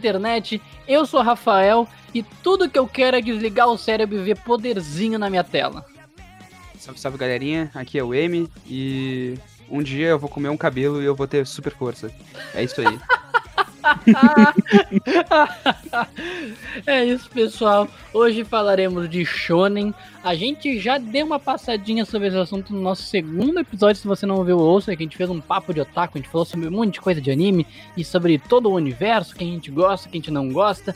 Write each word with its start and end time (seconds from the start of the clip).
internet. 0.00 0.60
Eu 0.88 1.04
sou 1.04 1.22
Rafael 1.22 1.86
e 2.14 2.22
tudo 2.22 2.68
que 2.68 2.78
eu 2.78 2.88
quero 2.88 3.16
é 3.16 3.20
desligar 3.20 3.68
o 3.68 3.78
cérebro 3.78 4.18
e 4.18 4.22
ver 4.22 4.38
poderzinho 4.38 5.18
na 5.18 5.28
minha 5.30 5.44
tela. 5.44 5.84
Salve, 6.78 6.98
salve 6.98 7.18
galerinha, 7.18 7.70
aqui 7.74 7.98
é 7.98 8.02
o 8.02 8.14
M 8.14 8.48
e 8.66 9.34
um 9.70 9.82
dia 9.82 10.08
eu 10.08 10.18
vou 10.18 10.30
comer 10.30 10.48
um 10.48 10.56
cabelo 10.56 11.02
e 11.02 11.04
eu 11.04 11.14
vou 11.14 11.28
ter 11.28 11.46
super 11.46 11.72
força. 11.74 12.10
É 12.54 12.64
isso 12.64 12.80
aí. 12.80 12.98
é 16.86 17.04
isso, 17.04 17.28
pessoal. 17.30 17.88
Hoje 18.12 18.44
falaremos 18.44 19.08
de 19.08 19.24
Shonen. 19.24 19.94
A 20.22 20.34
gente 20.34 20.78
já 20.78 20.98
deu 20.98 21.24
uma 21.26 21.38
passadinha 21.38 22.04
sobre 22.04 22.28
esse 22.28 22.36
assunto 22.36 22.72
no 22.72 22.80
nosso 22.80 23.02
segundo 23.04 23.60
episódio. 23.60 24.00
Se 24.00 24.06
você 24.06 24.26
não 24.26 24.36
ouviu, 24.36 24.58
ouça. 24.58 24.94
Que 24.94 25.02
a 25.02 25.06
gente 25.06 25.16
fez 25.16 25.30
um 25.30 25.40
papo 25.40 25.72
de 25.72 25.80
otaku. 25.80 26.18
A 26.18 26.20
gente 26.20 26.30
falou 26.30 26.44
sobre 26.44 26.68
um 26.68 26.72
monte 26.72 26.94
de 26.94 27.00
coisa 27.00 27.20
de 27.20 27.30
anime 27.30 27.66
e 27.96 28.04
sobre 28.04 28.38
todo 28.38 28.68
o 28.68 28.74
universo, 28.74 29.34
que 29.34 29.44
a 29.44 29.46
gente 29.46 29.70
gosta, 29.70 30.08
que 30.08 30.16
a 30.16 30.20
gente 30.20 30.30
não 30.30 30.52
gosta. 30.52 30.94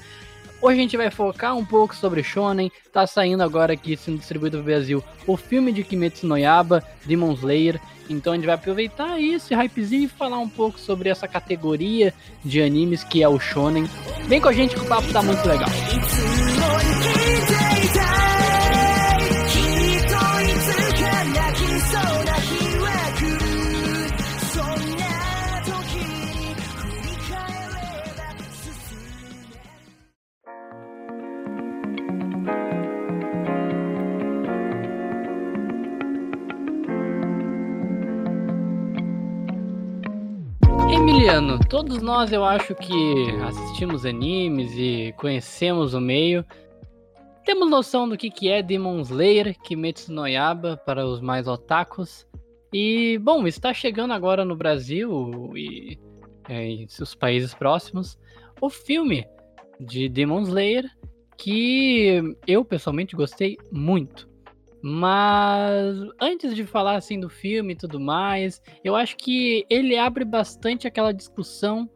Hoje 0.60 0.78
a 0.78 0.82
gente 0.82 0.96
vai 0.96 1.10
focar 1.10 1.56
um 1.56 1.64
pouco 1.64 1.94
sobre 1.94 2.22
Shonen. 2.22 2.72
Tá 2.92 3.06
saindo 3.06 3.42
agora 3.42 3.74
aqui, 3.74 3.96
sendo 3.96 4.18
distribuído 4.18 4.58
no 4.58 4.64
Brasil, 4.64 5.04
o 5.26 5.36
filme 5.36 5.72
de 5.72 5.84
Kimetsu 5.84 6.26
no 6.26 6.38
Yaba, 6.38 6.82
Demon 7.04 7.32
Slayer. 7.32 7.80
Então 8.08 8.32
a 8.32 8.36
gente 8.36 8.46
vai 8.46 8.54
aproveitar 8.54 9.20
esse 9.20 9.54
hypezinho 9.54 10.04
e 10.04 10.08
falar 10.08 10.38
um 10.38 10.48
pouco 10.48 10.78
sobre 10.78 11.08
essa 11.08 11.26
categoria 11.26 12.12
de 12.44 12.60
animes 12.62 13.02
que 13.02 13.22
é 13.22 13.28
o 13.28 13.38
Shonen. 13.38 13.88
Vem 14.26 14.40
com 14.40 14.48
a 14.48 14.52
gente 14.52 14.74
que 14.74 14.80
o 14.80 14.86
papo 14.86 15.12
tá 15.12 15.22
muito 15.22 15.46
legal. 15.46 15.68
Emiliano, 41.24 41.58
todos 41.70 42.02
nós 42.02 42.32
eu 42.32 42.44
acho 42.44 42.74
que 42.74 42.92
assistimos 43.48 44.04
animes 44.04 44.74
e 44.76 45.14
conhecemos 45.16 45.94
o 45.94 46.00
meio. 46.00 46.44
Temos 47.46 47.70
noção 47.70 48.06
do 48.06 48.14
que, 48.14 48.28
que 48.28 48.50
é 48.50 48.62
Demon 48.62 49.00
Slayer, 49.00 49.58
Kimetsu 49.62 50.12
no 50.12 50.26
Yaba 50.26 50.76
para 50.76 51.06
os 51.06 51.22
mais 51.22 51.48
otakus. 51.48 52.26
E, 52.70 53.16
bom, 53.22 53.46
está 53.46 53.72
chegando 53.72 54.12
agora 54.12 54.44
no 54.44 54.54
Brasil 54.54 55.50
e 55.56 55.98
é, 56.46 56.66
em 56.66 56.86
seus 56.88 57.14
países 57.14 57.54
próximos 57.54 58.18
o 58.60 58.68
filme 58.68 59.26
de 59.80 60.10
Demon 60.10 60.42
Slayer 60.42 60.84
que 61.38 62.36
eu 62.46 62.66
pessoalmente 62.66 63.16
gostei 63.16 63.56
muito. 63.72 64.28
Mas 64.86 65.96
antes 66.20 66.54
de 66.54 66.66
falar 66.66 66.96
assim 66.96 67.18
do 67.18 67.30
filme 67.30 67.72
e 67.72 67.76
tudo 67.76 67.98
mais, 67.98 68.60
eu 68.84 68.94
acho 68.94 69.16
que 69.16 69.64
ele 69.70 69.96
abre 69.96 70.26
bastante 70.26 70.86
aquela 70.86 71.10
discussão 71.10 71.88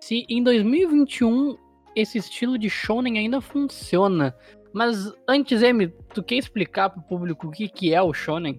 se 0.00 0.24
em 0.26 0.42
2021 0.42 1.54
esse 1.94 2.16
estilo 2.16 2.56
de 2.56 2.70
shonen 2.70 3.18
ainda 3.18 3.42
funciona. 3.42 4.34
Mas 4.72 5.12
antes, 5.28 5.60
Emi, 5.60 5.88
tu 6.14 6.22
quer 6.22 6.36
explicar 6.36 6.88
pro 6.88 7.02
público 7.02 7.48
o 7.48 7.50
que, 7.50 7.68
que 7.68 7.92
é 7.92 8.00
o 8.00 8.14
shonen? 8.14 8.58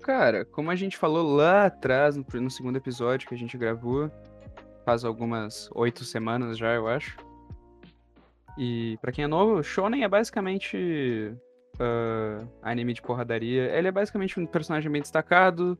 Cara, 0.00 0.46
como 0.46 0.70
a 0.70 0.74
gente 0.74 0.96
falou 0.96 1.34
lá 1.34 1.66
atrás, 1.66 2.16
no, 2.16 2.24
no 2.40 2.50
segundo 2.50 2.76
episódio 2.76 3.28
que 3.28 3.34
a 3.34 3.38
gente 3.38 3.58
gravou, 3.58 4.10
faz 4.82 5.04
algumas 5.04 5.68
oito 5.74 6.06
semanas 6.06 6.56
já, 6.56 6.72
eu 6.72 6.88
acho. 6.88 7.18
E 8.56 8.96
para 9.02 9.12
quem 9.12 9.24
é 9.24 9.28
novo, 9.28 9.62
shonen 9.62 10.04
é 10.04 10.08
basicamente 10.08 11.36
uh, 11.74 12.48
anime 12.62 12.94
de 12.94 13.02
porradaria. 13.02 13.76
Ele 13.76 13.88
é 13.88 13.92
basicamente 13.92 14.38
um 14.38 14.46
personagem 14.46 14.90
bem 14.90 15.02
destacado, 15.02 15.78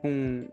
com 0.00 0.48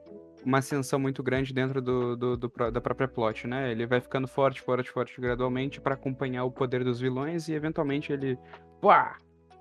uma 0.45 0.57
ascensão 0.59 0.99
muito 0.99 1.23
grande 1.23 1.53
dentro 1.53 1.81
do, 1.81 2.15
do, 2.15 2.37
do, 2.37 2.71
da 2.71 2.81
própria 2.81 3.07
plot, 3.07 3.47
né? 3.47 3.71
Ele 3.71 3.85
vai 3.85 4.01
ficando 4.01 4.27
forte, 4.27 4.61
forte, 4.61 4.91
forte 4.91 5.19
gradualmente 5.19 5.79
para 5.79 5.93
acompanhar 5.95 6.43
o 6.43 6.51
poder 6.51 6.83
dos 6.83 6.99
vilões 6.99 7.47
e 7.47 7.53
eventualmente 7.53 8.11
ele. 8.11 8.37
Pá! 8.81 9.17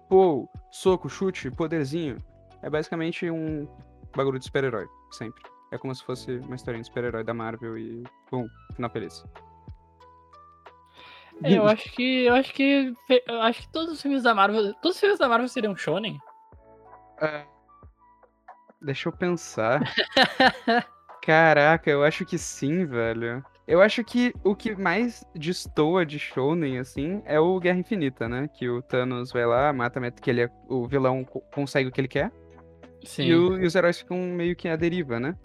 Pô! 0.08 0.48
Soco, 0.70 1.08
chute, 1.08 1.50
poderzinho. 1.50 2.16
É 2.62 2.70
basicamente 2.70 3.30
um 3.30 3.66
bagulho 4.14 4.38
de 4.38 4.44
super-herói, 4.44 4.86
sempre. 5.10 5.42
É 5.72 5.78
como 5.78 5.94
se 5.94 6.04
fosse 6.04 6.36
uma 6.38 6.54
história 6.54 6.78
de 6.78 6.86
super-herói 6.86 7.24
da 7.24 7.32
Marvel 7.32 7.78
e. 7.78 8.02
Bum, 8.30 8.46
final 8.74 8.90
feliz. 8.90 9.24
É, 11.44 11.56
eu 11.56 11.64
acho 11.68 11.90
que. 11.92 12.24
Eu 12.24 12.34
acho 12.34 12.52
que. 12.52 12.92
Eu 13.26 13.42
acho 13.42 13.62
que 13.62 13.72
todos 13.72 13.92
os 13.92 14.02
filmes 14.02 14.22
da 14.22 14.34
Marvel. 14.34 14.74
Todos 14.74 14.96
os 14.96 15.00
filmes 15.00 15.18
da 15.18 15.28
Marvel 15.28 15.48
seriam 15.48 15.76
shonen. 15.76 16.18
É, 17.20 17.44
deixa 18.80 19.08
eu 19.08 19.12
pensar. 19.12 19.82
Caraca, 21.22 21.88
eu 21.88 22.02
acho 22.02 22.24
que 22.24 22.36
sim, 22.36 22.84
velho. 22.84 23.44
Eu 23.66 23.80
acho 23.80 24.02
que 24.02 24.34
o 24.42 24.56
que 24.56 24.74
mais 24.74 25.24
destoa 25.34 26.04
de 26.04 26.18
Shonen, 26.18 26.78
assim, 26.78 27.22
é 27.24 27.38
o 27.38 27.60
Guerra 27.60 27.78
Infinita, 27.78 28.28
né? 28.28 28.48
Que 28.48 28.68
o 28.68 28.82
Thanos 28.82 29.30
vai 29.30 29.46
lá, 29.46 29.72
mata, 29.72 30.10
que 30.10 30.28
ele 30.28 30.42
é, 30.42 30.50
o 30.68 30.86
vilão 30.88 31.24
consegue 31.54 31.88
o 31.88 31.92
que 31.92 32.00
ele 32.00 32.08
quer. 32.08 32.32
Sim. 33.04 33.22
E, 33.22 33.34
o, 33.34 33.60
e, 33.60 33.64
os 33.64 33.74
heróis 33.74 33.98
ficam 33.98 34.18
meio 34.18 34.56
que 34.56 34.68
à 34.68 34.74
deriva, 34.74 35.20
né? 35.20 35.36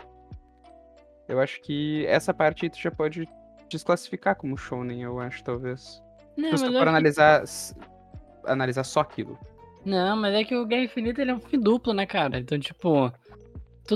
Eu 1.27 1.39
acho 1.39 1.61
que 1.61 2.05
essa 2.07 2.33
parte 2.33 2.69
tu 2.69 2.79
já 2.79 2.89
pode 2.89 3.27
desclassificar 3.69 4.35
como 4.35 4.57
shonen, 4.57 5.01
eu 5.01 5.19
acho, 5.19 5.43
talvez. 5.43 6.01
Não, 6.35 6.55
Se 6.55 6.65
for 6.71 6.87
analisar, 6.87 7.43
que... 7.43 8.49
analisar 8.49 8.83
só 8.83 9.01
aquilo. 9.01 9.37
Não, 9.85 10.17
mas 10.17 10.35
é 10.35 10.43
que 10.43 10.55
o 10.55 10.65
Guerra 10.65 10.83
Infinita 10.83 11.21
ele 11.21 11.31
é 11.31 11.33
um 11.33 11.39
fim 11.39 11.59
duplo, 11.59 11.93
né, 11.93 12.05
cara? 12.05 12.37
Então, 12.39 12.59
tipo, 12.59 13.11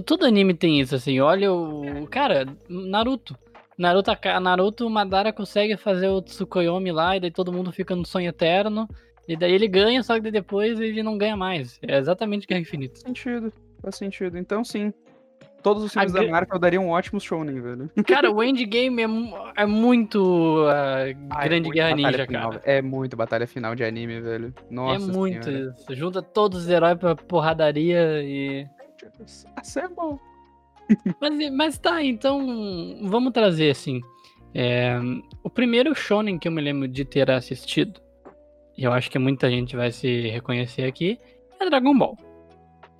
todo 0.05 0.25
anime 0.25 0.53
tem 0.53 0.79
isso, 0.79 0.95
assim. 0.95 1.19
Olha 1.19 1.51
o. 1.51 2.07
Cara, 2.07 2.45
Naruto. 2.69 3.37
Naruto, 3.77 4.11
Naruto, 4.41 4.89
Madara 4.89 5.33
consegue 5.33 5.75
fazer 5.75 6.07
o 6.07 6.21
Tsukuyomi 6.21 6.91
lá, 6.91 7.17
e 7.17 7.19
daí 7.19 7.31
todo 7.31 7.51
mundo 7.51 7.71
fica 7.71 7.95
no 7.95 8.05
sonho 8.05 8.29
eterno. 8.29 8.87
E 9.27 9.35
daí 9.35 9.53
ele 9.53 9.67
ganha, 9.67 10.01
só 10.03 10.19
que 10.19 10.31
depois 10.31 10.79
ele 10.79 11.03
não 11.03 11.17
ganha 11.17 11.35
mais. 11.35 11.79
É 11.81 11.97
exatamente 11.97 12.47
Guerra 12.47 12.61
Infinita. 12.61 12.93
Faz 12.93 13.03
sentido, 13.03 13.53
faz 13.81 13.95
sentido. 13.95 14.37
Então 14.37 14.63
sim, 14.63 14.93
Todos 15.61 15.83
os 15.83 15.93
filmes 15.93 16.15
a 16.15 16.19
da 16.19 16.27
Marvel 16.27 16.59
dariam 16.59 16.85
um 16.85 16.89
ótimo 16.89 17.19
shonen, 17.19 17.61
velho. 17.61 17.89
Cara, 18.07 18.31
o 18.31 18.43
Endgame 18.43 19.01
é, 19.01 19.61
é 19.63 19.65
muito 19.65 20.65
uh, 20.65 20.69
ah, 21.29 21.43
Grande 21.43 21.69
é 21.69 21.71
Guerra 21.71 21.95
Ninja, 21.95 22.25
final, 22.25 22.51
cara. 22.51 22.61
É 22.65 22.81
muito 22.81 23.15
batalha 23.15 23.47
final 23.47 23.75
de 23.75 23.83
anime, 23.83 24.19
velho. 24.19 24.53
Nossa 24.69 24.95
É 24.95 25.07
muito 25.07 25.43
senhora. 25.45 25.75
isso. 25.77 25.95
Junta 25.95 26.21
todos 26.21 26.63
os 26.63 26.69
heróis 26.69 26.97
pra 26.97 27.15
porradaria 27.15 28.21
e... 28.23 28.65
Assemble! 29.55 30.19
mas, 31.19 31.51
mas 31.51 31.77
tá, 31.77 32.03
então 32.03 32.99
vamos 33.03 33.31
trazer 33.31 33.71
assim. 33.71 34.01
É, 34.53 34.99
o 35.43 35.49
primeiro 35.49 35.95
shonen 35.95 36.37
que 36.37 36.47
eu 36.47 36.51
me 36.51 36.61
lembro 36.61 36.87
de 36.87 37.05
ter 37.05 37.29
assistido, 37.31 38.01
e 38.77 38.83
eu 38.83 38.91
acho 38.91 39.09
que 39.09 39.17
muita 39.17 39.49
gente 39.49 39.75
vai 39.75 39.91
se 39.91 40.29
reconhecer 40.29 40.83
aqui, 40.83 41.17
é 41.59 41.69
Dragon 41.69 41.97
Ball. 41.97 42.17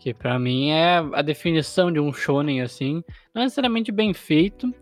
Que 0.01 0.15
para 0.15 0.39
mim 0.39 0.71
é 0.71 0.97
a 1.13 1.21
definição 1.21 1.91
de 1.91 1.99
um 1.99 2.11
shonen 2.11 2.59
assim, 2.59 3.03
não 3.35 3.43
necessariamente 3.43 3.91
bem 3.91 4.15
feito, 4.15 4.73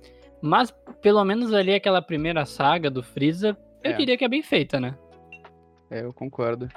mas 0.41 0.73
pelo 1.01 1.25
menos 1.25 1.53
ali 1.53 1.73
aquela 1.73 2.01
primeira 2.01 2.45
saga 2.45 2.89
do 2.89 3.03
Freeza, 3.03 3.57
eu 3.83 3.91
é. 3.91 3.97
diria 3.97 4.17
que 4.17 4.23
é 4.23 4.29
bem 4.29 4.41
feita, 4.41 4.79
né? 4.79 4.97
É, 5.91 6.05
eu 6.05 6.13
concordo. 6.13 6.69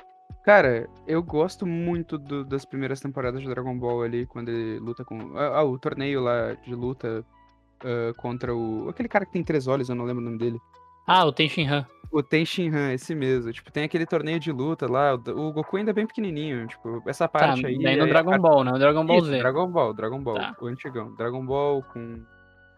Cara, 0.45 0.89
eu 1.07 1.23
gosto 1.23 1.65
muito 1.65 2.19
do, 2.19 2.45
das 2.45 2.65
primeiras 2.65 2.99
temporadas 2.99 3.41
de 3.41 3.47
Dragon 3.47 3.79
Ball 3.79 4.03
ali, 4.03 4.27
quando 4.27 4.49
ele 4.49 4.81
luta 4.81 5.05
com. 5.05 5.39
Ah, 5.39 5.59
ah 5.59 5.65
o 5.65 5.79
torneio 5.79 6.21
lá 6.21 6.55
de 6.55 6.75
luta 6.75 7.25
uh, 7.85 8.13
contra 8.17 8.53
o. 8.53 8.89
Aquele 8.89 9.09
cara 9.09 9.25
que 9.25 9.31
tem 9.31 9.45
três 9.45 9.69
olhos, 9.69 9.89
eu 9.89 9.95
não 9.95 10.05
lembro 10.05 10.21
o 10.21 10.25
nome 10.25 10.39
dele. 10.39 10.59
Ah, 11.07 11.25
o 11.25 11.33
Ten 11.33 11.49
Shinhan. 11.49 11.87
O 12.11 12.23
Ten 12.23 12.45
Shinhan, 12.45 12.93
esse 12.93 13.15
mesmo. 13.15 13.53
Tipo, 13.53 13.73
tem 13.73 13.85
aquele 13.85 14.05
torneio 14.07 14.39
de 14.39 14.53
luta 14.53 14.91
lá. 14.91 15.15
O 15.15 15.53
Goku 15.53 15.77
ainda 15.79 15.91
é 15.91 15.95
bem 15.95 16.07
pequenininho. 16.07 16.67
Tipo, 16.67 17.03
essa 17.07 17.27
tá, 17.27 17.39
parte 17.39 17.63
tá, 17.63 17.69
aí. 17.69 17.79
Daí 17.83 17.97
no 17.97 18.07
Dragon 18.07 18.39
Ball, 18.39 18.65
né? 18.65 18.73
O 18.73 18.79
Dragon 18.79 19.05
Ball 19.07 19.19
Isso, 19.19 19.27
Z. 19.29 19.39
Dragon 19.39 19.67
Ball, 19.69 19.95
Dragon 19.95 20.21
Ball. 20.23 20.35
Tá. 20.37 20.57
O 20.61 20.67
antigão. 20.67 21.15
Dragon 21.17 21.45
Ball 21.45 21.83
com. 21.93 22.23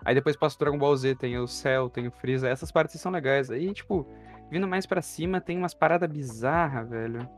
Aí 0.05 0.15
depois 0.15 0.37
passa 0.37 0.55
o 0.56 0.59
Dragon 0.59 0.79
Ball 0.79 0.97
Z, 0.97 1.15
tem 1.17 1.37
o 1.38 1.47
Cell, 1.49 1.88
tem 1.91 2.06
o 2.06 2.12
Freeza. 2.12 2.49
Essas 2.49 2.71
partes 2.71 3.00
são 3.00 3.11
legais. 3.11 3.50
Aí, 3.50 3.73
tipo, 3.73 4.06
vindo 4.50 4.69
mais 4.69 4.87
pra 4.87 5.03
cima, 5.03 5.41
tem 5.41 5.56
umas 5.59 5.75
paradas 5.75 6.09
bizarras, 6.11 6.88
velho. 6.88 7.29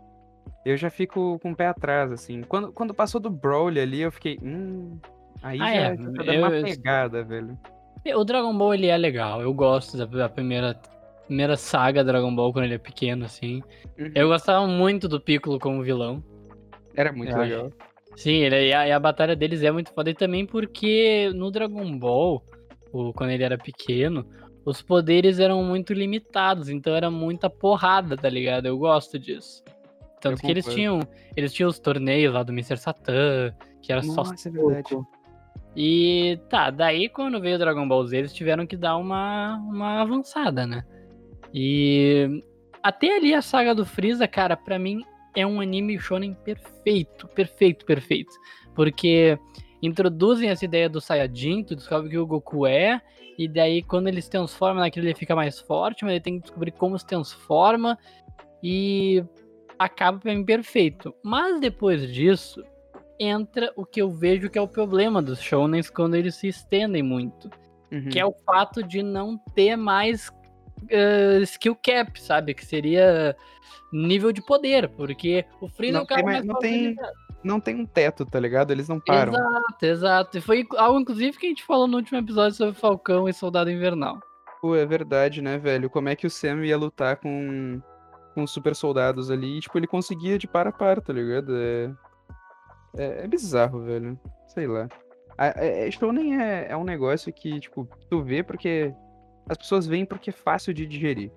eu 0.64 0.76
já 0.76 0.90
fico 0.90 1.38
com 1.40 1.52
o 1.52 1.56
pé 1.56 1.68
atrás, 1.68 2.10
assim. 2.12 2.42
Quando, 2.42 2.72
quando 2.72 2.92
passou 2.92 3.20
do 3.20 3.30
Broly 3.30 3.80
ali, 3.80 4.00
eu 4.02 4.12
fiquei. 4.12 4.38
Hum. 4.42 4.98
Aí 5.42 5.60
Ah, 5.60 5.64
já, 5.66 5.74
é, 5.74 5.96
já 5.96 6.04
tá 6.04 6.10
dando 6.10 6.32
eu- 6.32 6.40
uma 6.46 6.54
eu- 6.56 6.64
pegada, 6.64 7.22
velho. 7.24 7.58
O 8.14 8.24
Dragon 8.24 8.56
Ball 8.56 8.74
ele 8.74 8.86
é 8.86 8.96
legal. 8.96 9.40
Eu 9.40 9.52
gosto 9.52 9.96
da, 9.96 10.28
primeira, 10.28 10.78
primeira 11.26 11.56
saga 11.56 12.04
Dragon 12.04 12.34
Ball 12.34 12.52
quando 12.52 12.66
ele 12.66 12.74
é 12.74 12.78
pequeno, 12.78 13.24
assim. 13.24 13.62
Uhum. 13.98 14.12
Eu 14.14 14.28
gostava 14.28 14.66
muito 14.66 15.08
do 15.08 15.20
Piccolo 15.20 15.58
como 15.58 15.82
vilão. 15.82 16.22
Era 16.94 17.12
muito 17.12 17.32
eu 17.32 17.38
legal. 17.38 17.72
Sim, 18.16 18.36
ele, 18.36 18.68
e, 18.68 18.72
a, 18.72 18.88
e 18.88 18.92
a 18.92 18.98
batalha 18.98 19.36
deles 19.36 19.62
é 19.62 19.70
muito 19.70 19.92
foda. 19.92 20.10
E 20.10 20.14
também 20.14 20.46
porque 20.46 21.30
no 21.34 21.50
Dragon 21.50 21.98
Ball, 21.98 22.42
o, 22.92 23.12
quando 23.12 23.30
ele 23.30 23.44
era 23.44 23.58
pequeno, 23.58 24.26
os 24.64 24.80
poderes 24.82 25.38
eram 25.38 25.62
muito 25.62 25.92
limitados. 25.92 26.68
Então 26.68 26.94
era 26.94 27.10
muita 27.10 27.50
porrada, 27.50 28.16
tá 28.16 28.28
ligado? 28.28 28.66
Eu 28.66 28.78
gosto 28.78 29.18
disso. 29.18 29.62
Tanto 30.20 30.38
Eu 30.38 30.46
que 30.46 30.50
eles 30.50 30.64
tinham, 30.66 31.00
eles 31.36 31.52
tinham 31.52 31.68
os 31.68 31.78
torneios 31.78 32.32
lá 32.32 32.42
do 32.42 32.52
Mr. 32.52 32.78
Satan, 32.78 33.54
que 33.82 33.92
era 33.92 34.02
só 34.02 34.24
Nossa, 34.24 34.48
é 34.48 34.52
verdade. 34.52 34.88
soco. 34.88 35.15
E 35.74 36.38
tá, 36.48 36.70
daí 36.70 37.08
quando 37.08 37.40
veio 37.40 37.56
o 37.56 37.58
Dragon 37.58 37.86
Ball 37.86 38.06
Z, 38.06 38.16
eles 38.16 38.32
tiveram 38.32 38.66
que 38.66 38.76
dar 38.76 38.96
uma, 38.96 39.56
uma 39.56 40.00
avançada, 40.00 40.66
né? 40.66 40.84
E 41.52 42.42
até 42.82 43.16
ali 43.16 43.34
a 43.34 43.42
saga 43.42 43.74
do 43.74 43.84
Freeza, 43.84 44.26
cara, 44.26 44.56
pra 44.56 44.78
mim 44.78 45.02
é 45.34 45.46
um 45.46 45.60
anime 45.60 45.98
shonen 45.98 46.34
perfeito, 46.34 47.28
perfeito, 47.28 47.84
perfeito. 47.84 48.32
Porque 48.74 49.38
introduzem 49.82 50.48
essa 50.48 50.64
ideia 50.64 50.88
do 50.88 51.00
Saiyajin, 51.00 51.64
tu 51.64 51.76
descobre 51.76 52.10
que 52.10 52.18
o 52.18 52.26
Goku 52.26 52.66
é, 52.66 53.00
e 53.38 53.46
daí 53.46 53.82
quando 53.82 54.08
ele 54.08 54.22
se 54.22 54.30
transforma 54.30 54.80
naquilo 54.80 55.06
ele 55.06 55.14
fica 55.14 55.36
mais 55.36 55.60
forte, 55.60 56.04
mas 56.04 56.12
ele 56.12 56.20
tem 56.20 56.36
que 56.36 56.42
descobrir 56.42 56.72
como 56.72 56.98
se 56.98 57.06
transforma, 57.06 57.98
e 58.62 59.22
acaba 59.78 60.18
pra 60.18 60.34
mim 60.34 60.44
perfeito. 60.44 61.14
Mas 61.22 61.60
depois 61.60 62.12
disso, 62.12 62.64
entra 63.18 63.72
o 63.76 63.84
que 63.84 64.00
eu 64.02 64.10
vejo 64.10 64.48
que 64.50 64.58
é 64.58 64.62
o 64.62 64.68
problema 64.68 65.20
dos 65.22 65.40
shonens 65.40 65.88
quando 65.90 66.14
eles 66.14 66.34
se 66.34 66.48
estendem 66.48 67.02
muito, 67.02 67.50
Uhum. 67.92 68.08
que 68.08 68.18
é 68.18 68.26
o 68.26 68.32
fato 68.44 68.82
de 68.82 69.02
não 69.02 69.38
ter 69.54 69.76
mais 69.76 70.30
eh, 70.90 71.38
skill 71.42 71.74
cap, 71.76 72.20
sabe? 72.20 72.52
Que 72.54 72.64
seria 72.64 73.34
nível 73.92 74.30
de 74.32 74.44
poder, 74.44 74.88
porque 74.90 75.44
o 75.60 75.68
Freeza 75.68 75.94
Não 75.94 76.00
é 76.00 76.04
o 76.04 76.06
cara 76.06 76.22
tem 76.22 76.32
mais- 76.32 76.44
não 76.44 76.58
tem-. 76.58 76.96
Não 77.44 77.60
tem 77.60 77.76
um 77.76 77.86
teto, 77.86 78.26
tá 78.26 78.40
ligado? 78.40 78.72
Eles 78.72 78.88
não 78.88 78.98
param. 78.98 79.32
Exato, 79.32 79.86
exato. 79.86 80.38
E 80.38 80.40
foi 80.40 80.66
algo, 80.76 80.98
inclusive, 80.98 81.36
que 81.38 81.46
a 81.46 81.48
gente 81.48 81.62
falou 81.64 81.86
no 81.86 81.96
último 81.96 82.18
episódio 82.18 82.56
sobre 82.56 82.74
Falcão 82.74 83.28
e 83.28 83.32
Soldado 83.32 83.70
Invernal. 83.70 84.18
Pô, 84.60 84.74
é 84.74 84.84
verdade, 84.84 85.40
né, 85.40 85.56
velho? 85.56 85.88
Como 85.88 86.08
é 86.08 86.16
que 86.16 86.26
o 86.26 86.30
Sam 86.30 86.64
ia 86.66 86.76
lutar 86.76 87.16
com, 87.18 87.80
com 88.34 88.42
os 88.42 88.50
super 88.50 88.74
soldados 88.74 89.30
ali? 89.30 89.58
E, 89.58 89.60
tipo, 89.60 89.78
ele 89.78 89.86
conseguia 89.86 90.36
de 90.38 90.48
par 90.48 90.66
a 90.66 90.72
par, 90.72 91.00
tá 91.00 91.12
ligado? 91.12 91.52
É, 91.56 91.90
é, 92.96 93.24
é 93.24 93.26
bizarro, 93.28 93.80
velho. 93.84 94.18
Sei 94.46 94.66
lá. 94.66 94.88
A, 95.38 95.48
é, 95.64 95.86
é- 95.86 95.90
Shonen 95.90 96.40
é, 96.40 96.66
é 96.70 96.76
um 96.76 96.84
negócio 96.84 97.32
que, 97.32 97.60
tipo, 97.60 97.88
tu 98.10 98.22
vê 98.22 98.42
porque. 98.42 98.92
As 99.48 99.56
pessoas 99.56 99.86
veem 99.86 100.04
porque 100.04 100.30
é 100.30 100.32
fácil 100.32 100.74
de 100.74 100.84
digerir. 100.86 101.30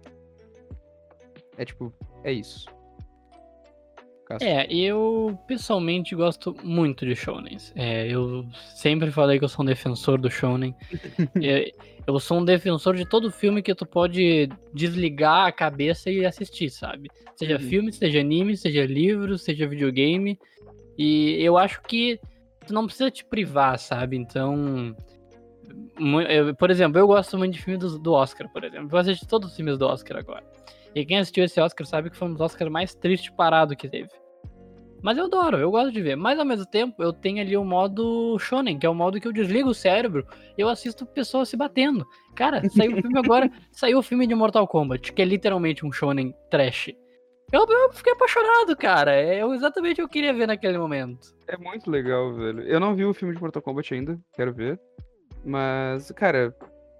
É 1.57 1.63
tipo, 1.65 1.93
é 2.23 2.31
isso. 2.31 2.65
Cássio. 4.25 4.47
É, 4.47 4.65
eu 4.71 5.37
pessoalmente 5.47 6.15
gosto 6.15 6.55
muito 6.63 7.05
de 7.05 7.15
shounens. 7.15 7.71
É, 7.75 8.07
eu 8.07 8.45
sempre 8.75 9.11
falei 9.11 9.37
que 9.39 9.45
eu 9.45 9.49
sou 9.49 9.63
um 9.63 9.65
defensor 9.67 10.19
do 10.19 10.29
shounen. 10.29 10.75
É, 11.43 11.71
eu 12.07 12.19
sou 12.19 12.39
um 12.39 12.45
defensor 12.45 12.95
de 12.95 13.05
todo 13.05 13.31
filme 13.31 13.61
que 13.61 13.75
tu 13.75 13.85
pode 13.85 14.49
desligar 14.73 15.45
a 15.47 15.51
cabeça 15.51 16.09
e 16.09 16.25
assistir, 16.25 16.69
sabe? 16.71 17.09
Seja 17.35 17.55
Uhum. 17.57 17.59
filme, 17.69 17.93
seja 17.93 18.19
anime, 18.19 18.57
seja 18.57 18.85
livro, 18.85 19.37
seja 19.37 19.67
videogame. 19.67 20.39
E 21.01 21.41
eu 21.41 21.57
acho 21.57 21.81
que 21.83 22.19
tu 22.67 22.73
não 22.73 22.85
precisa 22.85 23.09
te 23.09 23.23
privar, 23.23 23.79
sabe? 23.79 24.17
Então, 24.17 24.93
eu- 26.29 26.53
por 26.55 26.69
exemplo, 26.69 26.99
eu 26.99 27.07
gosto 27.07 27.37
muito 27.37 27.53
de 27.53 27.61
filme 27.61 27.79
do, 27.79 27.97
do 27.97 28.11
Oscar, 28.13 28.49
por 28.51 28.63
exemplo. 28.65 28.85
Eu 28.85 28.89
vou 28.89 28.99
assistir 28.99 29.25
todos 29.25 29.49
os 29.49 29.55
filmes 29.55 29.77
do 29.77 29.85
Oscar 29.87 30.17
agora. 30.17 30.43
E 30.93 31.05
quem 31.05 31.17
assistiu 31.17 31.43
esse 31.45 31.59
Oscar 31.61 31.85
sabe 31.87 32.09
que 32.09 32.17
foi 32.17 32.27
um 32.27 32.31
dos 32.33 32.41
Oscars 32.41 32.69
mais 32.71 32.93
tristes 32.93 33.29
parado 33.29 33.75
que 33.75 33.87
teve. 33.87 34.09
Mas 35.01 35.17
eu 35.17 35.25
adoro, 35.25 35.57
eu 35.57 35.71
gosto 35.71 35.93
de 35.93 36.01
ver. 36.01 36.17
Mas 36.17 36.37
ao 36.37 36.43
mesmo 36.45 36.65
tempo, 36.65 37.01
eu 37.01 37.13
tenho 37.13 37.39
ali 37.39 37.55
o 37.55 37.63
modo 37.63 38.37
shonen, 38.37 38.77
que 38.77 38.85
é 38.85 38.89
o 38.89 38.93
modo 38.93 39.21
que 39.21 39.27
eu 39.27 39.31
desligo 39.31 39.69
o 39.69 39.73
cérebro 39.73 40.27
e 40.57 40.61
eu 40.61 40.67
assisto 40.67 41.05
pessoas 41.05 41.47
se 41.47 41.55
batendo. 41.55 42.05
Cara, 42.35 42.67
saiu 42.69 42.97
o 42.97 43.01
filme 43.01 43.17
agora, 43.17 43.49
saiu 43.71 43.99
o 43.99 44.03
filme 44.03 44.27
de 44.27 44.35
Mortal 44.35 44.67
Kombat, 44.67 45.13
que 45.13 45.21
é 45.21 45.25
literalmente 45.25 45.85
um 45.85 45.91
shonen 45.91 46.33
trash. 46.51 46.89
Eu, 47.51 47.65
eu 47.67 47.91
fiquei 47.93 48.13
apaixonado, 48.13 48.75
cara. 48.77 49.11
É 49.15 49.43
exatamente 49.53 49.93
o 49.93 49.95
que 49.95 50.01
eu 50.03 50.09
queria 50.09 50.33
ver 50.33 50.47
naquele 50.47 50.77
momento. 50.77 51.33
É 51.47 51.57
muito 51.57 51.89
legal, 51.89 52.33
velho. 52.33 52.61
Eu 52.61 52.79
não 52.79 52.95
vi 52.95 53.05
o 53.05 53.13
filme 53.13 53.33
de 53.33 53.41
Mortal 53.41 53.61
Kombat 53.61 53.93
ainda, 53.93 54.19
quero 54.33 54.53
ver. 54.53 54.79
Mas, 55.43 56.11
cara, 56.11 56.55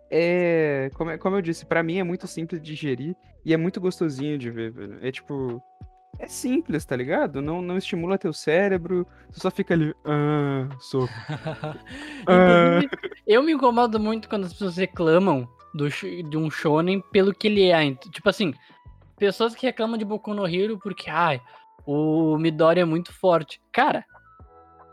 é. 0.09 0.89
Como, 0.95 1.11
é- 1.11 1.17
como 1.17 1.35
eu 1.35 1.41
disse, 1.41 1.65
pra 1.65 1.83
mim 1.83 1.99
é 1.99 2.03
muito 2.03 2.25
simples 2.27 2.61
de 2.61 2.67
digerir 2.67 3.15
e 3.45 3.53
é 3.53 3.57
muito 3.57 3.79
gostosinho 3.79 4.37
de 4.37 4.49
ver, 4.49 4.71
velho. 4.71 4.97
É 5.01 5.11
tipo. 5.11 5.61
É 6.17 6.27
simples, 6.27 6.83
tá 6.83 6.95
ligado? 6.97 7.41
Não, 7.41 7.61
não 7.61 7.77
estimula 7.77 8.17
teu 8.17 8.33
cérebro, 8.33 9.07
tu 9.31 9.39
só 9.39 9.49
fica 9.51 9.73
ali. 9.73 9.93
Ah, 10.05 10.67
soco. 10.79 11.07
Ah. 12.27 12.81
Eu 13.25 13.41
me 13.43 13.53
incomodo 13.53 13.99
muito 13.99 14.27
quando 14.27 14.45
as 14.45 14.51
pessoas 14.53 14.75
reclamam 14.77 15.47
do, 15.73 15.87
de 15.89 16.37
um 16.37 16.49
shonen 16.51 17.01
pelo 17.11 17.33
que 17.33 17.47
ele 17.47 17.69
é. 17.69 17.93
Tipo 17.95 18.27
assim, 18.29 18.53
pessoas 19.19 19.53
que 19.53 19.65
reclamam 19.65 19.97
de 19.97 20.05
Boku 20.05 20.33
no 20.33 20.47
Hero 20.47 20.79
porque, 20.81 21.09
ai, 21.09 21.39
o 21.85 22.37
Midori 22.37 22.79
é 22.79 22.85
muito 22.85 23.13
forte. 23.13 23.61
Cara, 23.71 24.03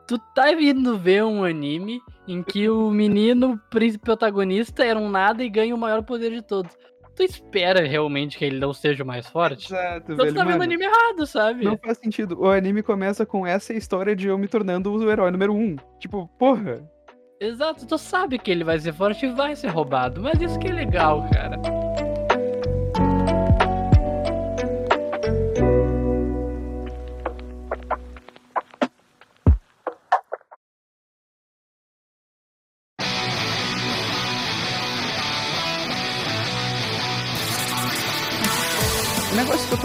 tu 0.06 0.18
tá 0.34 0.52
vindo 0.52 0.98
ver 0.98 1.24
um 1.24 1.44
anime 1.44 2.00
em 2.28 2.42
que 2.42 2.68
o 2.68 2.90
menino 2.90 3.60
príncipe 3.70 4.04
protagonista 4.04 4.84
era 4.84 4.98
um 4.98 5.08
nada 5.08 5.42
e 5.44 5.48
ganha 5.48 5.74
o 5.74 5.78
maior 5.78 6.02
poder 6.02 6.30
de 6.30 6.42
todos. 6.42 6.76
Tu 7.14 7.22
espera 7.22 7.86
realmente 7.86 8.36
que 8.36 8.44
ele 8.44 8.58
não 8.60 8.74
seja 8.74 9.02
o 9.02 9.06
mais 9.06 9.26
forte? 9.26 9.72
Exato, 9.72 10.12
Então 10.12 10.16
tu 10.16 10.22
velho. 10.24 10.34
tá 10.34 10.42
vendo 10.44 10.50
Mano, 10.58 10.62
anime 10.64 10.84
errado, 10.84 11.26
sabe? 11.26 11.64
não 11.64 11.78
faz 11.78 11.96
sentido. 11.96 12.38
O 12.38 12.50
anime 12.50 12.82
começa 12.82 13.24
com 13.24 13.46
essa 13.46 13.72
história 13.72 14.14
de 14.14 14.28
eu 14.28 14.36
me 14.36 14.46
tornando 14.46 14.92
o 14.92 15.10
herói 15.10 15.30
número 15.30 15.54
um. 15.54 15.76
Tipo, 15.98 16.28
porra. 16.38 16.86
Exato, 17.40 17.86
tu 17.86 17.96
sabe 17.96 18.38
que 18.38 18.50
ele 18.50 18.64
vai 18.64 18.78
ser 18.78 18.92
forte 18.92 19.24
e 19.26 19.30
vai 19.32 19.56
ser 19.56 19.68
roubado, 19.68 20.20
mas 20.22 20.40
isso 20.42 20.58
que 20.58 20.68
é 20.68 20.72
legal, 20.72 21.26
cara. 21.32 21.58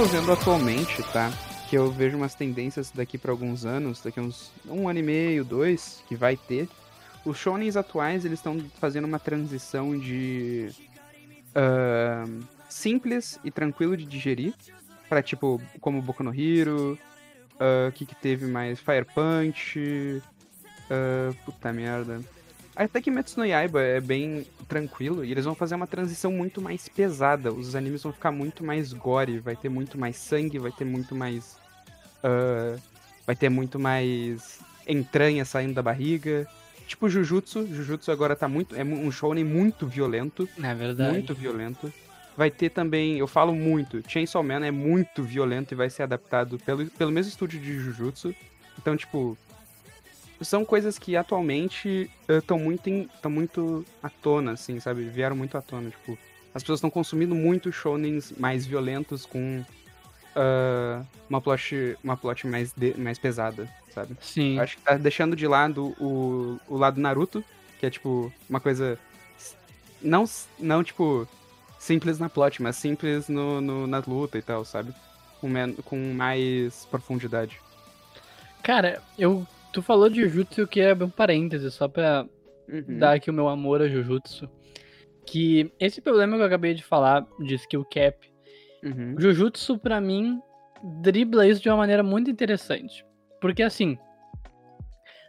O 0.01 0.03
negócio 0.03 0.19
que 0.19 0.25
eu 0.25 0.25
tô 0.25 0.25
vendo 0.25 0.31
atualmente, 0.31 1.03
tá? 1.13 1.31
Que 1.69 1.77
eu 1.77 1.91
vejo 1.91 2.17
umas 2.17 2.33
tendências 2.33 2.89
daqui 2.89 3.19
pra 3.19 3.31
alguns 3.31 3.65
anos, 3.65 4.01
daqui 4.01 4.19
uns 4.19 4.51
um 4.67 4.89
ano 4.89 4.97
e 4.97 5.03
meio, 5.03 5.45
dois, 5.45 6.03
que 6.07 6.15
vai 6.15 6.35
ter. 6.35 6.67
Os 7.23 7.37
shonens 7.37 7.77
atuais, 7.77 8.25
eles 8.25 8.39
estão 8.39 8.59
fazendo 8.79 9.05
uma 9.05 9.19
transição 9.19 9.95
de 9.95 10.71
ahn, 11.53 12.41
simples 12.67 13.39
e 13.43 13.51
tranquilo 13.51 13.95
de 13.95 14.05
digerir, 14.05 14.55
pra 15.07 15.21
tipo, 15.21 15.61
como 15.79 16.01
Boku 16.01 16.23
no 16.23 16.33
Hero, 16.33 16.97
o 17.87 17.91
que 17.91 18.03
que 18.07 18.15
teve 18.15 18.47
mais? 18.47 18.79
Fire 18.79 19.05
Punch, 19.05 20.19
ah, 20.89 21.31
puta 21.45 21.71
merda. 21.71 22.21
Até 22.75 23.01
que 23.01 23.11
Metsu 23.11 23.39
no 23.39 23.45
Yaiba 23.45 23.81
é 23.81 23.99
bem 23.99 24.45
tranquilo 24.67 25.25
e 25.25 25.31
eles 25.31 25.45
vão 25.45 25.53
fazer 25.53 25.75
uma 25.75 25.87
transição 25.87 26.31
muito 26.31 26.61
mais 26.61 26.87
pesada. 26.87 27.51
Os 27.51 27.75
animes 27.75 28.03
vão 28.03 28.13
ficar 28.13 28.31
muito 28.31 28.63
mais 28.63 28.93
gore, 28.93 29.39
vai 29.39 29.55
ter 29.55 29.69
muito 29.69 29.97
mais 29.97 30.15
sangue, 30.15 30.57
vai 30.57 30.71
ter 30.71 30.85
muito 30.85 31.13
mais. 31.13 31.57
ah, 32.23 32.77
vai 33.25 33.35
ter 33.35 33.49
muito 33.49 33.79
mais 33.79 34.59
entranha 34.87 35.45
saindo 35.45 35.73
da 35.73 35.81
barriga. 35.81 36.47
Tipo 36.87 37.07
Jujutsu. 37.07 37.67
Jujutsu 37.67 38.11
agora 38.11 38.35
tá 38.35 38.47
muito. 38.47 38.75
É 38.75 38.83
um 38.83 39.11
shonen 39.11 39.43
muito 39.43 39.85
violento. 39.87 40.47
É 40.61 40.73
verdade. 40.73 41.13
Muito 41.13 41.33
violento. 41.33 41.93
Vai 42.35 42.49
ter 42.49 42.69
também, 42.69 43.17
eu 43.17 43.27
falo 43.27 43.53
muito, 43.53 44.01
Chainsaw 44.07 44.41
Man 44.41 44.65
é 44.65 44.71
muito 44.71 45.21
violento 45.21 45.73
e 45.73 45.75
vai 45.75 45.89
ser 45.89 46.03
adaptado 46.03 46.57
pelo, 46.59 46.85
pelo 46.85 47.11
mesmo 47.11 47.29
estúdio 47.29 47.59
de 47.59 47.77
Jujutsu. 47.77 48.33
Então, 48.79 48.95
tipo, 48.95 49.37
são 50.41 50.65
coisas 50.65 50.97
que 50.97 51.15
atualmente 51.15 52.09
estão 52.27 52.57
muito, 52.59 52.87
em- 52.89 53.09
tão 53.21 53.31
muito 53.31 53.85
à 54.01 54.09
tona, 54.09 54.51
assim, 54.53 54.79
sabe? 54.79 55.03
Vieram 55.03 55.35
muito 55.35 55.57
à 55.57 55.61
tona, 55.61 55.89
tipo, 55.89 56.17
as 56.53 56.61
pessoas 56.63 56.77
estão 56.77 56.89
consumindo 56.89 57.33
muito 57.35 57.71
shonens 57.71 58.31
mais 58.37 58.65
violentos 58.65 59.25
com 59.25 59.63
ah, 60.35 61.03
uma 61.29 61.41
plot, 61.41 61.97
uma 62.03 62.15
plot 62.17 62.47
mais, 62.47 62.71
de- 62.73 62.93
mais 62.97 63.17
pesada, 63.19 63.67
sabe? 63.93 64.15
Sim. 64.21 64.59
Acho 64.59 64.77
que 64.77 64.83
tá 64.83 64.95
deixando 64.97 65.35
de 65.35 65.47
lado 65.47 65.95
o, 65.99 66.59
o 66.67 66.77
lado 66.77 66.99
Naruto, 66.99 67.43
que 67.79 67.85
é 67.85 67.89
tipo 67.89 68.31
uma 68.49 68.59
coisa. 68.59 68.97
Não, 70.01 70.23
não 70.57 70.83
tipo, 70.83 71.27
simples 71.79 72.17
na 72.17 72.29
plot, 72.29 72.61
mas 72.61 72.75
simples 72.77 73.27
no, 73.27 73.59
no- 73.61 73.87
na 73.87 74.01
luta 74.05 74.37
e 74.37 74.41
tal, 74.41 74.63
sabe? 74.65 74.93
com, 75.41 75.49
com 75.83 76.13
mais 76.13 76.85
profundidade. 76.85 77.59
Cara, 78.61 79.01
eu. 79.17 79.45
Tu 79.71 79.81
falou 79.81 80.09
de 80.09 80.21
Jujutsu, 80.27 80.67
que 80.67 80.81
é 80.81 80.93
um 80.93 81.09
parêntese, 81.09 81.71
só 81.71 81.87
pra 81.87 82.25
Uhum. 82.69 82.99
dar 82.99 83.13
aqui 83.13 83.29
o 83.29 83.33
meu 83.33 83.47
amor 83.47 83.81
a 83.81 83.87
Jujutsu. 83.87 84.49
Que 85.25 85.71
esse 85.79 86.01
problema 86.01 86.35
que 86.35 86.41
eu 86.41 86.45
acabei 86.47 86.73
de 86.73 86.83
falar, 86.83 87.25
de 87.39 87.55
skill 87.55 87.85
cap, 87.85 88.17
Uhum. 88.83 89.15
Jujutsu, 89.19 89.77
pra 89.77 90.01
mim, 90.01 90.41
dribla 91.01 91.47
isso 91.47 91.61
de 91.61 91.69
uma 91.69 91.77
maneira 91.77 92.01
muito 92.03 92.29
interessante. 92.31 93.05
Porque 93.39 93.61
assim. 93.63 93.97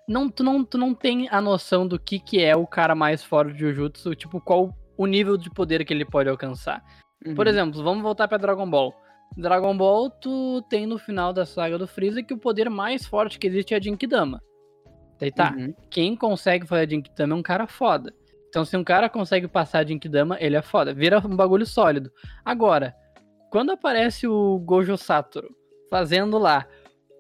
Não, 0.09 0.29
tu, 0.29 0.43
não, 0.43 0.65
tu 0.65 0.77
não 0.79 0.95
tem 0.95 1.29
a 1.31 1.41
noção 1.41 1.87
do 1.87 1.99
que, 1.99 2.19
que 2.19 2.43
é 2.43 2.57
o 2.57 2.67
cara 2.67 2.95
mais 2.95 3.23
forte 3.23 3.53
de 3.53 3.61
Jujutsu, 3.61 4.15
tipo, 4.15 4.41
qual 4.41 4.75
o 4.97 5.07
nível 5.07 5.37
de 5.37 5.49
poder 5.51 5.85
que 5.85 5.93
ele 5.95 6.05
pode 6.05 6.29
alcançar. 6.29 6.83
Por 7.37 7.47
Uhum. 7.47 7.53
exemplo, 7.53 7.83
vamos 7.85 8.03
voltar 8.03 8.27
pra 8.27 8.37
Dragon 8.39 8.69
Ball. 8.69 8.93
Dragon 9.37 9.77
Ball, 9.77 10.11
tu 10.11 10.63
tem 10.69 10.87
no 10.87 10.99
final 10.99 11.33
da 11.33 11.47
saga 11.47 11.79
do 11.79 11.87
Freeza 11.87 12.23
que 12.23 12.35
o 12.35 12.39
poder 12.39 12.69
mais 12.69 13.07
forte 13.07 13.39
que 13.39 13.47
existe 13.47 13.73
é 13.75 13.77
a 13.77 13.81
Jinkidama. 13.81 14.41
Daí 15.19 15.31
tá, 15.33 15.55
Uhum. 15.57 15.73
quem 15.91 16.17
consegue 16.17 16.67
fazer 16.67 16.83
a 16.87 16.89
Jinkidama 16.89 17.35
é 17.35 17.39
um 17.39 17.43
cara 17.43 17.67
foda. 17.67 18.13
Então, 18.49 18.65
se 18.65 18.77
um 18.77 18.85
cara 18.85 19.09
consegue 19.09 19.49
passar 19.49 19.79
a 19.79 19.85
Jinkidama, 19.87 20.37
ele 20.41 20.57
é 20.57 20.63
foda. 20.63 20.93
Vira 20.93 21.19
um 21.27 21.35
bagulho 21.37 21.65
sólido. 21.65 22.11
Agora, 22.45 22.95
quando 23.51 23.71
aparece 23.71 24.27
o 24.27 24.59
Gojo 24.59 24.97
Satoru 24.99 25.49
fazendo 25.91 26.37
lá 26.39 26.67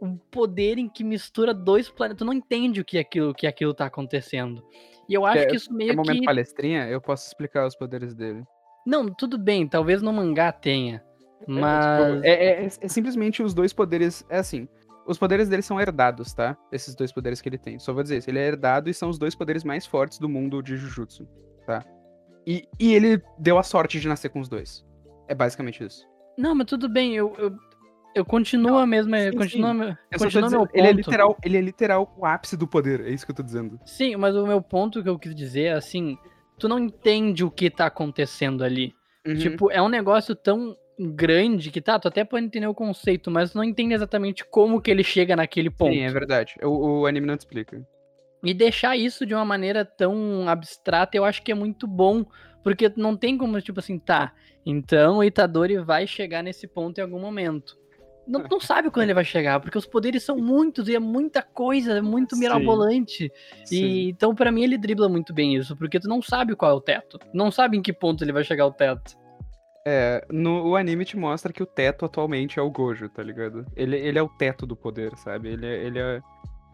um 0.02 0.16
poder 0.16 0.78
em 0.78 0.88
que 0.88 1.02
mistura 1.04 1.54
dois 1.54 1.88
planetas, 1.88 2.19
tu 2.19 2.25
não 2.25 2.33
entende 2.33 2.81
o 2.81 2.85
que 2.85 2.99
aquilo, 2.99 3.33
que 3.33 3.47
aquilo 3.47 3.73
tá 3.73 3.87
acontecendo. 3.87 4.62
E 5.09 5.14
eu 5.14 5.25
acho 5.25 5.38
É- 5.38 5.47
que 5.47 5.57
isso 5.57 5.71
É 5.71 5.75
meio 5.75 5.97
momento 5.97 6.19
que. 6.21 6.25
palestrinha, 6.26 6.87
eu 6.88 7.00
posso 7.00 7.26
explicar 7.28 7.66
os 7.66 7.76
poderes 7.76 8.14
dele. 8.14 8.42
Não, 8.87 9.07
tudo 9.07 9.38
bem, 9.38 9.66
talvez 9.66 10.02
no 10.02 10.12
mangá 10.12 10.50
tenha. 10.52 11.02
É, 11.49 11.52
Mas. 11.52 11.84
tipo, 12.14 12.26
é, 12.26 12.30
é- 12.30 12.64
é 12.64 12.88
simplesmente 12.88 13.42
os 13.42 13.54
dois 13.54 13.72
poderes. 13.72 14.25
É 14.28 14.38
assim. 14.38 14.68
Os 15.06 15.18
poderes 15.18 15.49
dele 15.49 15.62
são 15.62 15.80
herdados, 15.80 16.32
tá? 16.32 16.56
Esses 16.70 16.94
dois 16.94 17.11
poderes 17.11 17.40
que 17.40 17.49
ele 17.49 17.58
tem. 17.58 17.78
Só 17.78 17.92
vou 17.92 18.02
dizer 18.04 18.18
isso. 18.18 18.30
Ele 18.30 18.38
é 18.38 18.46
herdado 18.46 18.88
e 18.88 18.94
são 18.94 19.08
os 19.08 19.18
dois 19.18 19.34
poderes 19.34 19.64
mais 19.64 19.84
fortes 19.84 20.18
do 20.18 20.28
mundo 20.28 20.62
de 20.62 20.76
Jujutsu, 20.76 21.26
tá? 21.66 21.84
E, 22.46 22.68
e 22.78 22.94
ele 22.94 23.20
deu 23.38 23.58
a 23.58 23.62
sorte 23.64 23.99
de 23.99 24.06
nascer 24.06 24.28
com 24.28 24.40
os 24.40 24.49
dois. 24.49 24.84
É 25.28 25.34
basicamente 25.34 25.82
isso. 25.84 26.06
Não, 26.38 26.54
mas 26.54 26.66
tudo 26.66 26.88
bem, 26.88 27.14
eu, 27.14 27.34
eu, 27.37 27.52
eu 28.14 28.25
continuo 28.25 28.78
a 28.78 28.87
mesma. 28.87 29.18
sim, 29.18 29.37
continua 29.37 29.72
sim. 29.75 29.96
Eu 30.11 30.18
continua 30.18 30.28
dizendo, 30.28 30.50
meu 30.50 30.61
ponto. 30.61 30.76
ele, 30.76 30.87
é 30.87 30.92
literal, 30.92 31.37
ele 31.42 31.56
é 31.56 31.61
literal 31.61 32.14
o 32.16 32.25
ápice 32.25 32.56
do 32.56 32.66
poder. 32.68 33.00
É 33.00 33.11
isso 33.11 33.25
que 33.25 33.32
eu 33.32 33.37
tô 33.37 33.42
dizendo. 33.42 33.80
Sim, 33.84 34.14
mas 34.16 34.37
o 34.37 34.46
meu 34.46 34.62
ponto 34.62 35.02
que 35.02 35.08
eu 35.08 35.18
quis 35.18 35.34
dizer 35.34 35.64
é 35.64 35.72
assim: 35.72 36.16
tu 36.58 36.68
não 36.68 36.78
entende 36.78 37.44
o 37.44 37.50
que 37.50 37.68
tá 37.70 37.87
acontecendo 37.87 38.62
ali. 38.62 38.94
Uhum. 39.26 39.34
Tipo, 39.37 39.70
é 39.70 39.80
um 39.80 39.88
negócio 39.88 40.34
tão 40.34 40.76
grande 40.99 41.70
que 41.70 41.80
tá, 41.80 41.99
tu 41.99 42.08
até 42.08 42.25
pode 42.25 42.46
entender 42.46 42.66
o 42.66 42.75
conceito, 42.75 43.30
mas 43.30 43.54
não 43.54 43.64
entende 43.64 43.94
exatamente 43.94 44.44
como 44.44 44.80
que 44.80 44.90
ele 44.90 45.04
chega 45.04 45.37
naquele 45.37 45.70
ponto. 45.70 45.92
Sim, 45.92 46.00
é 46.00 46.11
verdade. 46.11 46.54
O, 46.62 47.00
o 47.00 47.06
anime 47.06 47.26
não 47.26 47.37
te 47.37 47.40
explica. 47.40 47.87
E 48.44 48.52
deixar 48.52 48.96
isso 48.96 49.25
de 49.25 49.34
uma 49.34 49.44
maneira 49.44 49.84
tão 49.84 50.49
abstrata, 50.49 51.16
eu 51.16 51.25
acho 51.25 51.42
que 51.42 51.52
é 51.52 51.54
muito 51.54 51.87
bom, 51.87 52.25
porque 52.62 52.92
não 52.96 53.16
tem 53.16 53.38
como, 53.38 53.61
tipo 53.61 53.80
assim, 53.80 53.99
tá, 53.99 54.32
então 54.66 55.18
o 55.18 55.25
Itadori 55.25 55.78
vai 55.78 56.06
chegar 56.06 56.42
nesse 56.42 56.66
ponto 56.66 56.99
em 56.99 57.02
algum 57.02 57.20
momento. 57.20 57.80
Não, 58.26 58.42
não 58.50 58.61
sabe 58.61 58.90
quando 58.90 59.04
ele 59.04 59.14
vai 59.14 59.25
chegar, 59.25 59.61
porque 59.61 59.78
os 59.78 59.87
poderes 59.87 60.22
são 60.22 60.37
muitos 60.37 60.88
e 60.88 60.94
é 60.94 60.99
muita 60.99 61.42
coisa, 61.42 61.99
é 61.99 62.00
muito 62.00 62.37
mirabolante. 62.37 63.30
Sim. 63.64 63.76
E 63.76 64.11
então, 64.11 64.34
pra 64.34 64.52
mim, 64.52 64.64
ele 64.64 64.78
dribla 64.78 65.08
muito 65.08 65.32
bem 65.32 65.56
isso, 65.56 65.76
porque 65.76 66.00
tu 66.00 66.08
não 66.08 66.20
sabe 66.22 66.56
qual 66.56 66.72
é 66.72 66.75
o 66.75 66.80
teto. 66.80 67.18
Não 67.32 67.50
sabe 67.50 67.76
em 67.76 67.82
que 67.82 67.92
ponto 67.92 68.22
ele 68.22 68.32
vai 68.32 68.44
chegar 68.44 68.66
o 68.66 68.72
teto. 68.72 69.22
É, 69.86 70.24
no 70.30 70.68
o 70.68 70.76
anime 70.76 71.04
te 71.04 71.16
mostra 71.16 71.52
que 71.52 71.62
o 71.62 71.66
teto 71.66 72.04
atualmente 72.04 72.58
é 72.58 72.62
o 72.62 72.70
Gojo, 72.70 73.08
tá 73.08 73.22
ligado? 73.22 73.66
Ele, 73.74 73.96
ele 73.96 74.18
é 74.18 74.22
o 74.22 74.28
teto 74.28 74.64
do 74.64 74.76
poder, 74.76 75.16
sabe? 75.16 75.48
Ele 75.50 75.66
é, 75.66 75.84
ele 75.84 75.98
é. 75.98 76.20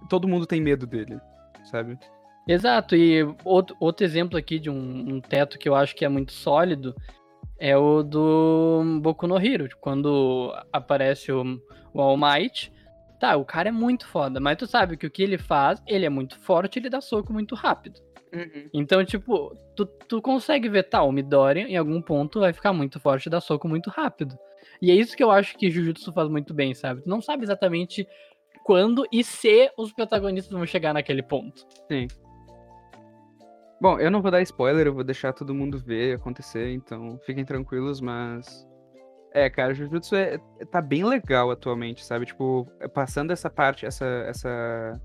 Todo 0.09 0.29
mundo 0.29 0.47
tem 0.47 0.61
medo 0.61 0.87
dele, 0.87 1.19
sabe? 1.65 1.99
Exato, 2.47 2.97
e 2.97 3.23
outro, 3.45 3.77
outro 3.79 4.05
exemplo 4.07 4.39
aqui 4.39 4.59
de 4.59 4.71
um, 4.71 5.17
um 5.17 5.21
teto 5.21 5.59
que 5.59 5.69
eu 5.69 5.75
acho 5.75 5.95
que 5.95 6.05
é 6.05 6.09
muito 6.09 6.33
sólido 6.33 6.95
é 7.59 7.77
o 7.77 8.03
do 8.03 9.01
Boku 9.03 9.27
no 9.27 9.37
Hero, 9.37 9.69
quando 9.81 10.55
aparece 10.73 11.33
o, 11.33 11.61
o 11.93 12.01
All 12.01 12.17
Might. 12.17 12.73
Tá, 13.19 13.37
o 13.37 13.45
cara 13.45 13.69
é 13.69 13.73
muito 13.73 14.07
foda, 14.07 14.39
mas 14.39 14.57
tu 14.57 14.67
sabe 14.67 14.97
que 14.97 15.07
o 15.07 15.11
que 15.11 15.23
ele 15.23 15.37
faz, 15.37 15.83
ele 15.87 16.07
é 16.07 16.09
muito 16.09 16.39
forte, 16.39 16.79
ele 16.79 16.89
dá 16.89 17.01
soco 17.01 17.33
muito 17.33 17.55
rápido. 17.57 18.01
Então, 18.73 19.05
tipo, 19.05 19.57
tu, 19.75 19.87
tu 19.87 20.23
consegue 20.23 20.69
ver, 20.69 20.85
tá, 20.85 21.03
o 21.03 21.13
Midoriya 21.13 21.67
em 21.69 21.77
algum 21.77 22.01
ponto 22.01 22.41
vai 22.41 22.53
ficar 22.53 22.73
muito 22.73 23.01
forte 23.01 23.27
e 23.27 23.31
dar 23.31 23.41
soco 23.41 23.69
muito 23.69 23.91
rápido. 23.91 24.39
E 24.81 24.91
é 24.91 24.95
isso 24.95 25.17
que 25.17 25.23
eu 25.23 25.31
acho 25.31 25.57
que 25.57 25.71
Jujutsu 25.71 26.13
faz 26.13 26.29
muito 26.29 26.55
bem, 26.55 26.75
sabe? 26.75 27.03
Tu 27.03 27.09
não 27.09 27.21
sabe 27.21 27.45
exatamente 27.45 28.07
quando 28.65 29.07
e 29.11 29.25
se 29.25 29.71
os 29.77 29.93
protagonistas 29.93 30.53
vão 30.53 30.67
chegar 30.67 30.93
naquele 30.93 31.23
ponto. 31.23 31.67
Bom, 33.81 33.99
eu 33.99 34.11
não 34.11 34.21
vou 34.21 34.31
dar 34.31 34.43
spoiler, 34.43 34.87
eu 34.87 34.95
vou 34.95 35.05
deixar 35.05 35.33
todo 35.33 35.55
mundo 35.55 35.79
ver 35.79 36.17
acontecer, 36.17 36.73
então 36.73 37.19
fiquem 37.25 37.45
tranquilos, 37.45 38.01
mas. 38.01 38.67
É, 39.33 39.49
cara, 39.49 39.73
Jujutsu 39.73 40.17
é, 40.17 40.39
tá 40.71 40.81
bem 40.81 41.05
legal 41.05 41.51
atualmente, 41.51 42.05
sabe? 42.05 42.27
Tipo, 42.27 42.67
passando 42.93 43.33
essa 43.33 43.49
parte, 43.49 43.87
essa. 43.87 44.05
Essa. 44.05 45.01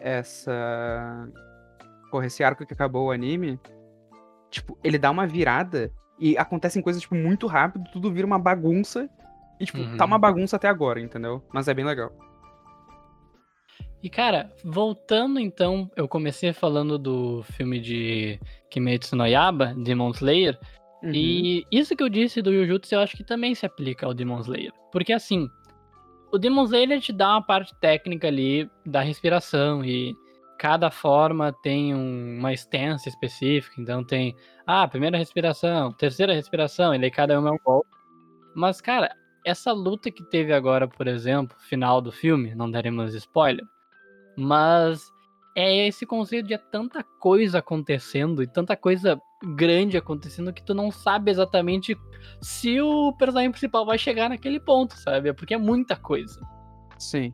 Essa. 0.00 1.28
Porra, 2.10 2.26
esse 2.26 2.42
arco 2.42 2.64
que 2.66 2.72
acabou 2.72 3.06
o 3.06 3.10
anime. 3.10 3.58
Tipo, 4.50 4.78
ele 4.82 4.98
dá 4.98 5.10
uma 5.10 5.26
virada 5.26 5.92
e 6.18 6.36
acontecem 6.38 6.80
coisas, 6.82 7.02
tipo, 7.02 7.14
muito 7.14 7.46
rápido, 7.46 7.84
tudo 7.92 8.10
vira 8.12 8.26
uma 8.26 8.38
bagunça. 8.38 9.08
E, 9.60 9.66
tipo, 9.66 9.78
tá 9.96 10.04
Uhum. 10.04 10.10
uma 10.12 10.18
bagunça 10.18 10.56
até 10.56 10.68
agora, 10.68 11.00
entendeu? 11.00 11.42
Mas 11.52 11.66
é 11.68 11.74
bem 11.74 11.84
legal. 11.84 12.12
E 14.02 14.08
cara, 14.08 14.52
voltando 14.64 15.40
então, 15.40 15.90
eu 15.96 16.06
comecei 16.06 16.52
falando 16.52 16.96
do 16.98 17.42
filme 17.42 17.80
de 17.80 18.38
Kimetsu 18.70 19.16
no 19.16 19.26
Yaba, 19.26 19.74
Demon 19.76 20.10
Slayer, 20.10 20.56
Uhum. 21.02 21.10
e 21.12 21.66
isso 21.70 21.96
que 21.96 22.02
eu 22.02 22.08
disse 22.08 22.40
do 22.40 22.52
Jujutsu 22.52 22.94
eu 22.94 23.00
acho 23.00 23.16
que 23.16 23.24
também 23.24 23.54
se 23.54 23.66
aplica 23.66 24.06
ao 24.06 24.14
Demon 24.14 24.38
Slayer. 24.40 24.72
Porque 24.92 25.12
assim, 25.12 25.48
o 26.32 26.38
Demon 26.38 26.62
Slayer 26.64 27.00
te 27.00 27.12
dá 27.12 27.30
uma 27.34 27.42
parte 27.42 27.74
técnica 27.80 28.28
ali 28.28 28.70
da 28.86 29.00
respiração 29.00 29.84
e 29.84 30.14
cada 30.58 30.90
forma 30.90 31.52
tem 31.52 31.94
um- 31.94 32.38
uma 32.38 32.52
stance 32.52 33.08
específica, 33.08 33.80
então 33.80 34.04
tem, 34.04 34.34
ah, 34.66 34.86
primeira 34.88 35.16
respiração, 35.16 35.92
terceira 35.92 36.34
respiração, 36.34 36.94
e 36.94 36.98
daí 36.98 37.10
cada 37.10 37.38
uma 37.38 37.50
é 37.50 37.52
um 37.52 37.58
golpe. 37.64 37.88
Mas 38.54 38.80
cara, 38.80 39.14
essa 39.46 39.72
luta 39.72 40.10
que 40.10 40.22
teve 40.24 40.52
agora, 40.52 40.88
por 40.88 41.06
exemplo, 41.06 41.56
final 41.60 42.00
do 42.00 42.10
filme, 42.10 42.54
não 42.54 42.70
daremos 42.70 43.14
spoiler, 43.14 43.64
mas 44.36 45.00
é 45.56 45.86
esse 45.88 46.04
conceito 46.04 46.46
de 46.46 46.54
é 46.54 46.58
tanta 46.58 47.02
coisa 47.02 47.58
acontecendo 47.58 48.42
e 48.42 48.46
tanta 48.46 48.76
coisa 48.76 49.20
grande 49.56 49.96
acontecendo 49.96 50.52
que 50.52 50.62
tu 50.64 50.74
não 50.74 50.90
sabe 50.90 51.30
exatamente 51.30 51.96
se 52.40 52.80
o 52.80 53.12
personagem 53.12 53.50
principal 53.50 53.86
vai 53.86 53.96
chegar 53.98 54.28
naquele 54.28 54.60
ponto, 54.60 54.94
sabe? 54.94 55.28
É 55.28 55.32
Porque 55.32 55.54
é 55.54 55.58
muita 55.58 55.96
coisa. 55.96 56.40
Sim. 56.98 57.32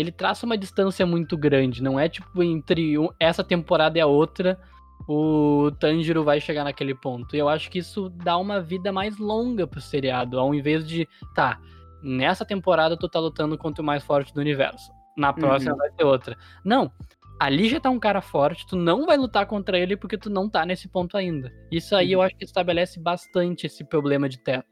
Ele 0.00 0.12
traça 0.12 0.46
uma 0.46 0.56
distância 0.56 1.04
muito 1.06 1.36
grande, 1.36 1.82
não 1.82 1.98
é 1.98 2.08
tipo 2.08 2.42
entre 2.42 2.94
essa 3.18 3.42
temporada 3.42 3.98
e 3.98 4.00
a 4.00 4.06
outra 4.06 4.58
o 5.06 5.70
Tanjiro 5.78 6.24
vai 6.24 6.40
chegar 6.40 6.64
naquele 6.64 6.94
ponto. 6.94 7.34
E 7.34 7.38
eu 7.38 7.48
acho 7.48 7.70
que 7.70 7.78
isso 7.78 8.10
dá 8.10 8.36
uma 8.36 8.60
vida 8.60 8.92
mais 8.92 9.16
longa 9.18 9.66
pro 9.66 9.80
seriado, 9.80 10.38
ao 10.38 10.54
invés 10.54 10.86
de, 10.86 11.08
tá, 11.34 11.58
nessa 12.02 12.44
temporada 12.44 12.96
tu 12.96 13.08
tá 13.08 13.18
lutando 13.18 13.56
contra 13.56 13.82
o 13.82 13.86
mais 13.86 14.02
forte 14.02 14.34
do 14.34 14.40
universo. 14.40 14.90
Na 15.16 15.32
próxima 15.32 15.72
Uhum. 15.72 15.78
vai 15.78 15.90
ter 15.90 16.04
outra. 16.04 16.36
Não. 16.64 16.92
Ali 17.40 17.68
já 17.68 17.78
tá 17.78 17.88
um 17.88 18.00
cara 18.00 18.20
forte, 18.20 18.66
tu 18.66 18.74
não 18.76 19.06
vai 19.06 19.16
lutar 19.16 19.46
contra 19.46 19.78
ele 19.78 19.96
porque 19.96 20.18
tu 20.18 20.28
não 20.28 20.48
tá 20.48 20.66
nesse 20.66 20.88
ponto 20.88 21.16
ainda. 21.16 21.52
Isso 21.70 21.94
aí 21.94 22.12
eu 22.12 22.20
acho 22.20 22.36
que 22.36 22.44
estabelece 22.44 23.00
bastante 23.00 23.66
esse 23.66 23.84
problema 23.84 24.28
de 24.28 24.38
teto. 24.38 24.66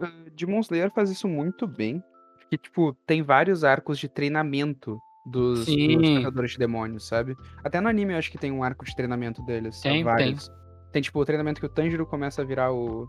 Uh, 0.00 0.30
Demon 0.36 0.60
Slayer 0.60 0.90
faz 0.90 1.10
isso 1.10 1.28
muito 1.28 1.66
bem. 1.66 2.02
Porque, 2.44 2.58
tipo, 2.58 2.94
tem 3.06 3.22
vários 3.22 3.64
arcos 3.64 3.98
de 3.98 4.08
treinamento 4.08 5.00
dos, 5.26 5.66
dos 5.66 6.14
caçadores 6.16 6.52
de 6.52 6.58
demônios, 6.58 7.06
sabe? 7.06 7.34
Até 7.62 7.80
no 7.80 7.88
anime 7.88 8.12
eu 8.12 8.18
acho 8.18 8.30
que 8.30 8.38
tem 8.38 8.52
um 8.52 8.62
arco 8.62 8.84
de 8.84 8.94
treinamento 8.94 9.42
deles. 9.42 9.80
Tem, 9.80 9.92
tem. 9.92 10.04
vários. 10.04 10.50
Tem, 10.92 11.02
tipo, 11.02 11.18
o 11.18 11.24
treinamento 11.24 11.60
que 11.60 11.66
o 11.66 11.68
Tanjiro 11.68 12.06
começa 12.06 12.42
a 12.42 12.44
virar 12.44 12.72
o, 12.72 13.08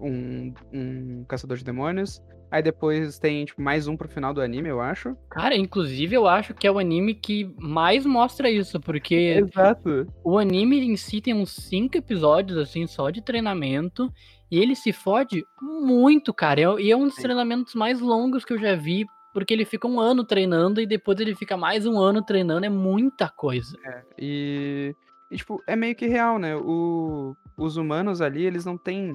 um, 0.00 0.52
um 0.72 1.24
caçador 1.28 1.56
de 1.56 1.64
demônios. 1.64 2.20
Aí 2.54 2.62
depois 2.62 3.18
tem, 3.18 3.44
tipo, 3.44 3.60
mais 3.60 3.88
um 3.88 3.96
pro 3.96 4.08
final 4.08 4.32
do 4.32 4.40
anime, 4.40 4.68
eu 4.68 4.80
acho. 4.80 5.16
Cara, 5.28 5.56
inclusive 5.56 6.14
eu 6.14 6.28
acho 6.28 6.54
que 6.54 6.68
é 6.68 6.70
o 6.70 6.78
anime 6.78 7.12
que 7.12 7.52
mais 7.58 8.06
mostra 8.06 8.48
isso, 8.48 8.78
porque 8.78 9.42
Exato. 9.44 10.06
o 10.22 10.38
anime 10.38 10.78
em 10.78 10.96
si 10.96 11.20
tem 11.20 11.34
uns 11.34 11.50
cinco 11.50 11.96
episódios, 11.98 12.56
assim, 12.56 12.86
só 12.86 13.10
de 13.10 13.20
treinamento, 13.20 14.08
e 14.48 14.60
ele 14.60 14.76
se 14.76 14.92
fode 14.92 15.44
muito, 15.60 16.32
cara. 16.32 16.60
É- 16.60 16.80
E 16.80 16.92
é 16.92 16.96
um 16.96 17.06
dos 17.06 17.16
Sim. 17.16 17.22
treinamentos 17.22 17.74
mais 17.74 17.98
longos 17.98 18.44
que 18.44 18.52
eu 18.52 18.58
já 18.60 18.76
vi, 18.76 19.04
porque 19.32 19.52
ele 19.52 19.64
fica 19.64 19.88
um 19.88 19.98
ano 19.98 20.22
treinando 20.22 20.80
e 20.80 20.86
depois 20.86 21.18
ele 21.18 21.34
fica 21.34 21.56
mais 21.56 21.84
um 21.84 21.98
ano 21.98 22.22
treinando, 22.22 22.66
é 22.66 22.70
muita 22.70 23.28
coisa. 23.28 23.76
E, 24.16 24.94
e, 25.28 25.36
tipo, 25.36 25.60
é 25.66 25.74
meio 25.74 25.96
que 25.96 26.06
real, 26.06 26.38
né? 26.38 26.54
O, 26.54 27.34
os 27.58 27.76
humanos 27.76 28.20
ali, 28.20 28.46
eles 28.46 28.64
não 28.64 28.78
têm 28.78 29.12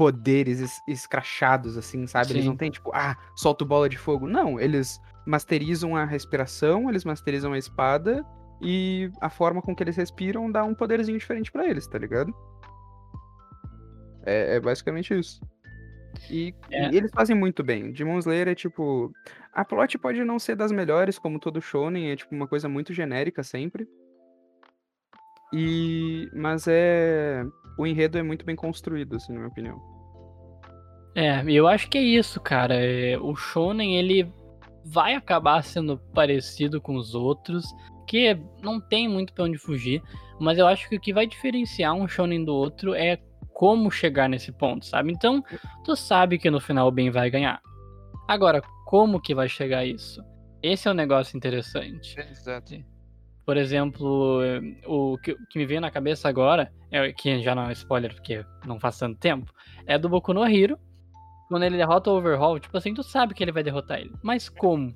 poderes 0.00 0.60
es- 0.60 0.82
escrachados, 0.88 1.76
assim, 1.76 2.06
sabe? 2.06 2.32
Eles 2.32 2.42
Sim. 2.44 2.48
não 2.48 2.56
têm, 2.56 2.70
tipo, 2.70 2.90
ah, 2.94 3.14
solta 3.36 3.66
bola 3.66 3.86
de 3.86 3.98
fogo. 3.98 4.26
Não, 4.26 4.58
eles 4.58 4.98
masterizam 5.26 5.94
a 5.94 6.06
respiração, 6.06 6.88
eles 6.88 7.04
masterizam 7.04 7.52
a 7.52 7.58
espada 7.58 8.24
e 8.62 9.10
a 9.20 9.28
forma 9.28 9.60
com 9.60 9.76
que 9.76 9.82
eles 9.82 9.96
respiram 9.98 10.50
dá 10.50 10.64
um 10.64 10.74
poderzinho 10.74 11.18
diferente 11.18 11.52
pra 11.52 11.68
eles, 11.68 11.86
tá 11.86 11.98
ligado? 11.98 12.34
É, 14.24 14.56
é 14.56 14.60
basicamente 14.60 15.12
isso. 15.18 15.38
E, 16.30 16.54
É. 16.70 16.90
e 16.90 16.96
eles 16.96 17.10
fazem 17.12 17.36
muito 17.36 17.62
bem. 17.62 17.92
Demon 17.92 18.18
Slayer 18.20 18.48
é 18.48 18.54
tipo. 18.54 19.12
A 19.52 19.66
plot 19.66 19.98
pode 19.98 20.24
não 20.24 20.38
ser 20.38 20.56
das 20.56 20.72
melhores, 20.72 21.18
como 21.18 21.38
todo 21.38 21.60
shonen, 21.60 22.10
é 22.10 22.16
tipo 22.16 22.34
uma 22.34 22.48
coisa 22.48 22.70
muito 22.70 22.94
genérica 22.94 23.42
sempre. 23.42 23.86
E. 25.52 26.26
Mas 26.32 26.66
é. 26.66 27.44
O 27.80 27.86
enredo 27.86 28.18
é 28.18 28.22
muito 28.22 28.44
bem 28.44 28.54
construído, 28.54 29.16
assim, 29.16 29.32
na 29.32 29.38
minha 29.38 29.48
opinião. 29.48 29.80
É, 31.14 31.42
eu 31.50 31.66
acho 31.66 31.88
que 31.88 31.96
é 31.96 32.02
isso, 32.02 32.38
cara. 32.38 32.74
É, 32.74 33.16
o 33.18 33.34
Shonen, 33.34 33.96
ele 33.96 34.30
vai 34.84 35.14
acabar 35.14 35.64
sendo 35.64 35.96
parecido 36.14 36.78
com 36.78 36.94
os 36.94 37.14
outros, 37.14 37.64
que 38.06 38.38
não 38.62 38.78
tem 38.78 39.08
muito 39.08 39.32
pra 39.32 39.44
onde 39.44 39.56
fugir, 39.56 40.02
mas 40.38 40.58
eu 40.58 40.66
acho 40.66 40.90
que 40.90 40.96
o 40.96 41.00
que 41.00 41.10
vai 41.10 41.26
diferenciar 41.26 41.94
um 41.94 42.06
Shonen 42.06 42.44
do 42.44 42.54
outro 42.54 42.92
é 42.92 43.18
como 43.54 43.90
chegar 43.90 44.28
nesse 44.28 44.52
ponto, 44.52 44.84
sabe? 44.84 45.10
Então, 45.10 45.42
tu 45.82 45.96
sabe 45.96 46.38
que 46.38 46.50
no 46.50 46.60
final 46.60 46.86
o 46.86 46.92
bem 46.92 47.10
vai 47.10 47.30
ganhar. 47.30 47.62
Agora, 48.28 48.60
como 48.84 49.22
que 49.22 49.34
vai 49.34 49.48
chegar 49.48 49.78
a 49.78 49.86
isso? 49.86 50.22
Esse 50.62 50.86
é 50.86 50.90
um 50.90 50.94
negócio 50.94 51.34
interessante. 51.34 52.20
Exato. 52.20 52.74
Por 53.50 53.56
exemplo, 53.56 54.38
o 54.86 55.18
que, 55.18 55.34
que 55.48 55.58
me 55.58 55.66
veio 55.66 55.80
na 55.80 55.90
cabeça 55.90 56.28
agora, 56.28 56.72
é, 56.88 57.12
que 57.12 57.42
já 57.42 57.52
não 57.52 57.68
é 57.68 57.72
spoiler 57.72 58.14
porque 58.14 58.44
não 58.64 58.78
faz 58.78 58.96
tanto 58.96 59.18
tempo, 59.18 59.52
é 59.84 59.98
do 59.98 60.08
Boku 60.08 60.32
no 60.32 60.46
Hero. 60.46 60.78
Quando 61.48 61.64
ele 61.64 61.76
derrota 61.76 62.12
o 62.12 62.16
Overhaul, 62.16 62.60
tipo 62.60 62.76
assim, 62.76 62.94
tu 62.94 63.02
sabe 63.02 63.34
que 63.34 63.42
ele 63.42 63.50
vai 63.50 63.64
derrotar 63.64 63.98
ele. 63.98 64.12
Mas 64.22 64.48
como? 64.48 64.94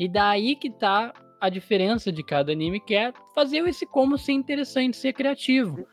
E 0.00 0.08
daí 0.08 0.56
que 0.56 0.68
tá 0.68 1.14
a 1.40 1.48
diferença 1.48 2.10
de 2.10 2.24
cada 2.24 2.50
anime, 2.50 2.80
que 2.80 2.92
é 2.92 3.12
fazer 3.36 3.58
esse 3.68 3.86
como 3.86 4.18
ser 4.18 4.32
interessante, 4.32 4.96
ser 4.96 5.12
criativo. 5.12 5.86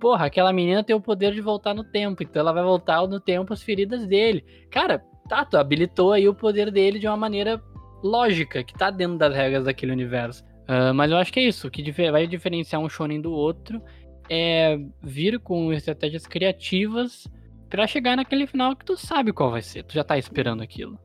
Porra, 0.00 0.26
aquela 0.26 0.52
menina 0.52 0.82
tem 0.82 0.96
o 0.96 1.00
poder 1.00 1.32
de 1.32 1.40
voltar 1.40 1.74
no 1.74 1.84
tempo, 1.84 2.24
então 2.24 2.40
ela 2.40 2.52
vai 2.52 2.64
voltar 2.64 3.06
no 3.06 3.20
tempo 3.20 3.52
as 3.52 3.62
feridas 3.62 4.04
dele. 4.04 4.44
Cara, 4.68 4.98
tá, 5.28 5.44
tu 5.44 5.56
habilitou 5.56 6.10
aí 6.10 6.28
o 6.28 6.34
poder 6.34 6.72
dele 6.72 6.98
de 6.98 7.06
uma 7.06 7.16
maneira 7.16 7.62
lógica, 8.02 8.64
que 8.64 8.74
tá 8.74 8.90
dentro 8.90 9.16
das 9.16 9.32
regras 9.32 9.64
daquele 9.64 9.92
universo. 9.92 10.42
Ah, 10.74 10.94
mas 10.94 11.10
eu 11.10 11.18
acho 11.18 11.30
que 11.30 11.38
é 11.38 11.42
isso. 11.42 11.68
O 11.68 11.70
que 11.70 11.92
vai 12.10 12.26
diferenciar 12.26 12.80
um 12.80 12.88
shonen 12.88 13.20
do 13.20 13.30
outro 13.30 13.82
é 14.30 14.78
vir 15.02 15.38
com 15.38 15.70
estratégias 15.70 16.26
criativas 16.26 17.28
pra 17.68 17.86
chegar 17.86 18.16
naquele 18.16 18.46
final 18.46 18.74
que 18.74 18.84
tu 18.84 18.96
sabe 18.96 19.34
qual 19.34 19.50
vai 19.50 19.60
ser. 19.60 19.82
Tu 19.84 19.92
já 19.92 20.02
tá 20.02 20.16
esperando 20.16 20.62
aquilo. 20.62 20.98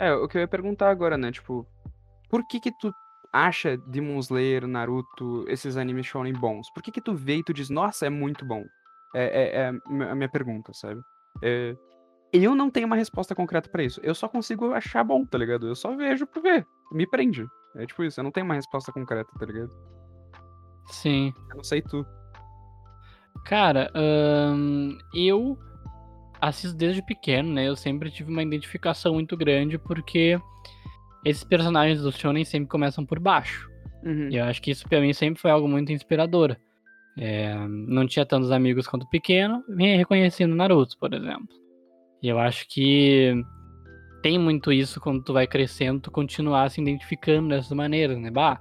É, 0.00 0.12
o 0.12 0.26
que 0.26 0.36
eu 0.36 0.40
ia 0.40 0.48
perguntar 0.48 0.90
agora, 0.90 1.16
né? 1.16 1.30
Tipo, 1.30 1.64
por 2.28 2.44
que 2.44 2.58
que 2.58 2.72
tu 2.76 2.92
acha 3.32 3.76
Demon 3.86 4.18
Slayer, 4.18 4.66
Naruto, 4.66 5.44
esses 5.46 5.76
animes 5.76 6.06
shonen 6.06 6.32
bons? 6.32 6.68
Por 6.74 6.82
que 6.82 6.90
que 6.90 7.00
tu 7.00 7.14
vê 7.14 7.36
e 7.36 7.44
tu 7.44 7.52
diz, 7.54 7.70
nossa, 7.70 8.06
é 8.06 8.10
muito 8.10 8.44
bom? 8.44 8.64
É, 9.14 9.24
é- 9.24 9.56
é 9.60 9.68
a 10.10 10.14
minha 10.16 10.28
pergunta, 10.28 10.72
sabe? 10.74 11.00
É, 11.40 11.76
Eu 12.32 12.54
não 12.56 12.68
tenho 12.70 12.86
uma 12.86 12.96
resposta 12.96 13.32
concreta 13.34 13.68
pra 13.70 13.84
isso. 13.84 14.00
Eu 14.02 14.14
só 14.14 14.26
consigo 14.26 14.72
achar 14.72 15.04
bom, 15.04 15.24
tá 15.24 15.36
ligado? 15.38 15.68
Eu 15.68 15.74
só 15.76 15.94
vejo 15.94 16.26
por 16.26 16.42
ver. 16.42 16.66
Me 16.90 17.06
prende. 17.06 17.46
É 17.76 17.86
tipo 17.86 18.04
isso, 18.04 18.20
eu 18.20 18.24
não 18.24 18.30
tenho 18.30 18.44
uma 18.44 18.54
resposta 18.54 18.92
concreta, 18.92 19.30
tá 19.38 19.46
ligado? 19.46 19.70
Sim. 20.86 21.32
Eu 21.50 21.56
não 21.56 21.64
sei 21.64 21.80
tu. 21.82 22.06
Cara, 23.44 23.90
ahn, 23.94 24.98
eu 25.14 25.58
assisto 26.40 26.76
desde 26.76 27.02
pequeno, 27.02 27.52
né? 27.52 27.68
Eu 27.68 27.76
sempre 27.76 28.10
tive 28.10 28.30
uma 28.30 28.42
identificação 28.42 29.14
muito 29.14 29.36
grande 29.36 29.78
porque 29.78 30.38
esses 31.24 31.44
personagens 31.44 32.02
do 32.02 32.12
Shonen 32.12 32.44
sempre 32.44 32.68
começam 32.68 33.06
por 33.06 33.18
baixo. 33.18 33.70
Uhum. 34.04 34.28
E 34.28 34.36
eu 34.36 34.44
acho 34.44 34.60
que 34.60 34.70
isso 34.70 34.88
pra 34.88 35.00
mim 35.00 35.12
sempre 35.12 35.40
foi 35.40 35.50
algo 35.50 35.68
muito 35.68 35.92
inspirador. 35.92 36.56
É, 37.16 37.54
não 37.68 38.06
tinha 38.06 38.24
tantos 38.24 38.50
amigos 38.50 38.86
quanto 38.86 39.08
pequeno, 39.08 39.62
me 39.68 39.96
reconheci 39.96 40.46
no 40.46 40.56
Naruto, 40.56 40.96
por 40.98 41.12
exemplo. 41.12 41.48
E 42.22 42.28
eu 42.28 42.38
acho 42.38 42.66
que 42.68 43.34
tem 44.22 44.38
muito 44.38 44.72
isso 44.72 45.00
quando 45.00 45.22
tu 45.22 45.32
vai 45.32 45.46
crescendo, 45.46 46.00
tu 46.00 46.10
continuar 46.10 46.70
se 46.70 46.80
identificando 46.80 47.48
dessas 47.48 47.72
maneiras, 47.72 48.18
né? 48.18 48.30
Bah, 48.30 48.60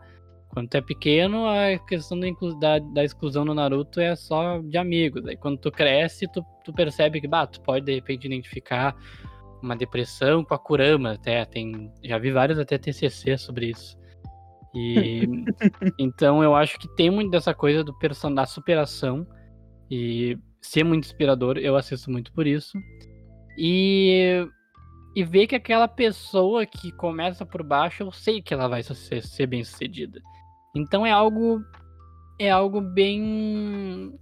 quando 0.49 0.67
tu 0.67 0.75
é 0.75 0.81
pequeno, 0.81 1.45
a 1.45 1.77
questão 1.87 2.19
da, 2.59 2.79
da 2.79 3.03
exclusão 3.03 3.45
no 3.45 3.53
Naruto 3.53 4.01
é 4.01 4.15
só 4.15 4.59
de 4.59 4.77
amigos. 4.77 5.25
Aí 5.25 5.37
quando 5.37 5.57
tu 5.57 5.71
cresce, 5.71 6.27
tu, 6.31 6.43
tu 6.63 6.73
percebe 6.73 7.21
que, 7.21 7.27
bah, 7.27 7.47
tu 7.47 7.61
pode 7.61 7.85
de 7.85 7.93
repente 7.93 8.25
identificar 8.25 8.95
uma 9.61 9.75
depressão 9.75 10.43
com 10.43 10.53
a 10.53 10.59
Kurama, 10.59 11.13
até 11.13 11.45
tem, 11.45 11.91
já 12.03 12.17
vi 12.17 12.31
vários 12.31 12.59
até 12.59 12.77
TCC 12.77 13.37
sobre 13.37 13.67
isso. 13.67 13.97
E 14.73 15.21
então 15.99 16.43
eu 16.43 16.55
acho 16.55 16.79
que 16.79 16.87
tem 16.95 17.09
muito 17.09 17.31
dessa 17.31 17.53
coisa 17.53 17.83
do 17.83 17.97
person 17.97 18.33
da 18.33 18.45
superação 18.45 19.25
e 19.89 20.37
ser 20.61 20.83
muito 20.83 21.05
inspirador, 21.05 21.57
eu 21.57 21.75
assisto 21.75 22.11
muito 22.11 22.33
por 22.33 22.45
isso. 22.47 22.77
E 23.57 24.45
e 25.15 25.23
ver 25.23 25.47
que 25.47 25.55
aquela 25.55 25.87
pessoa 25.87 26.65
que 26.65 26.91
começa 26.91 27.45
por 27.45 27.63
baixo, 27.63 28.03
eu 28.03 28.11
sei 28.11 28.41
que 28.41 28.53
ela 28.53 28.67
vai 28.67 28.81
ser, 28.83 29.21
ser 29.21 29.45
bem 29.47 29.63
sucedida. 29.63 30.21
Então 30.75 31.05
é 31.05 31.11
algo 31.11 31.61
é 32.39 32.49
algo 32.49 32.81
bem 32.81 34.17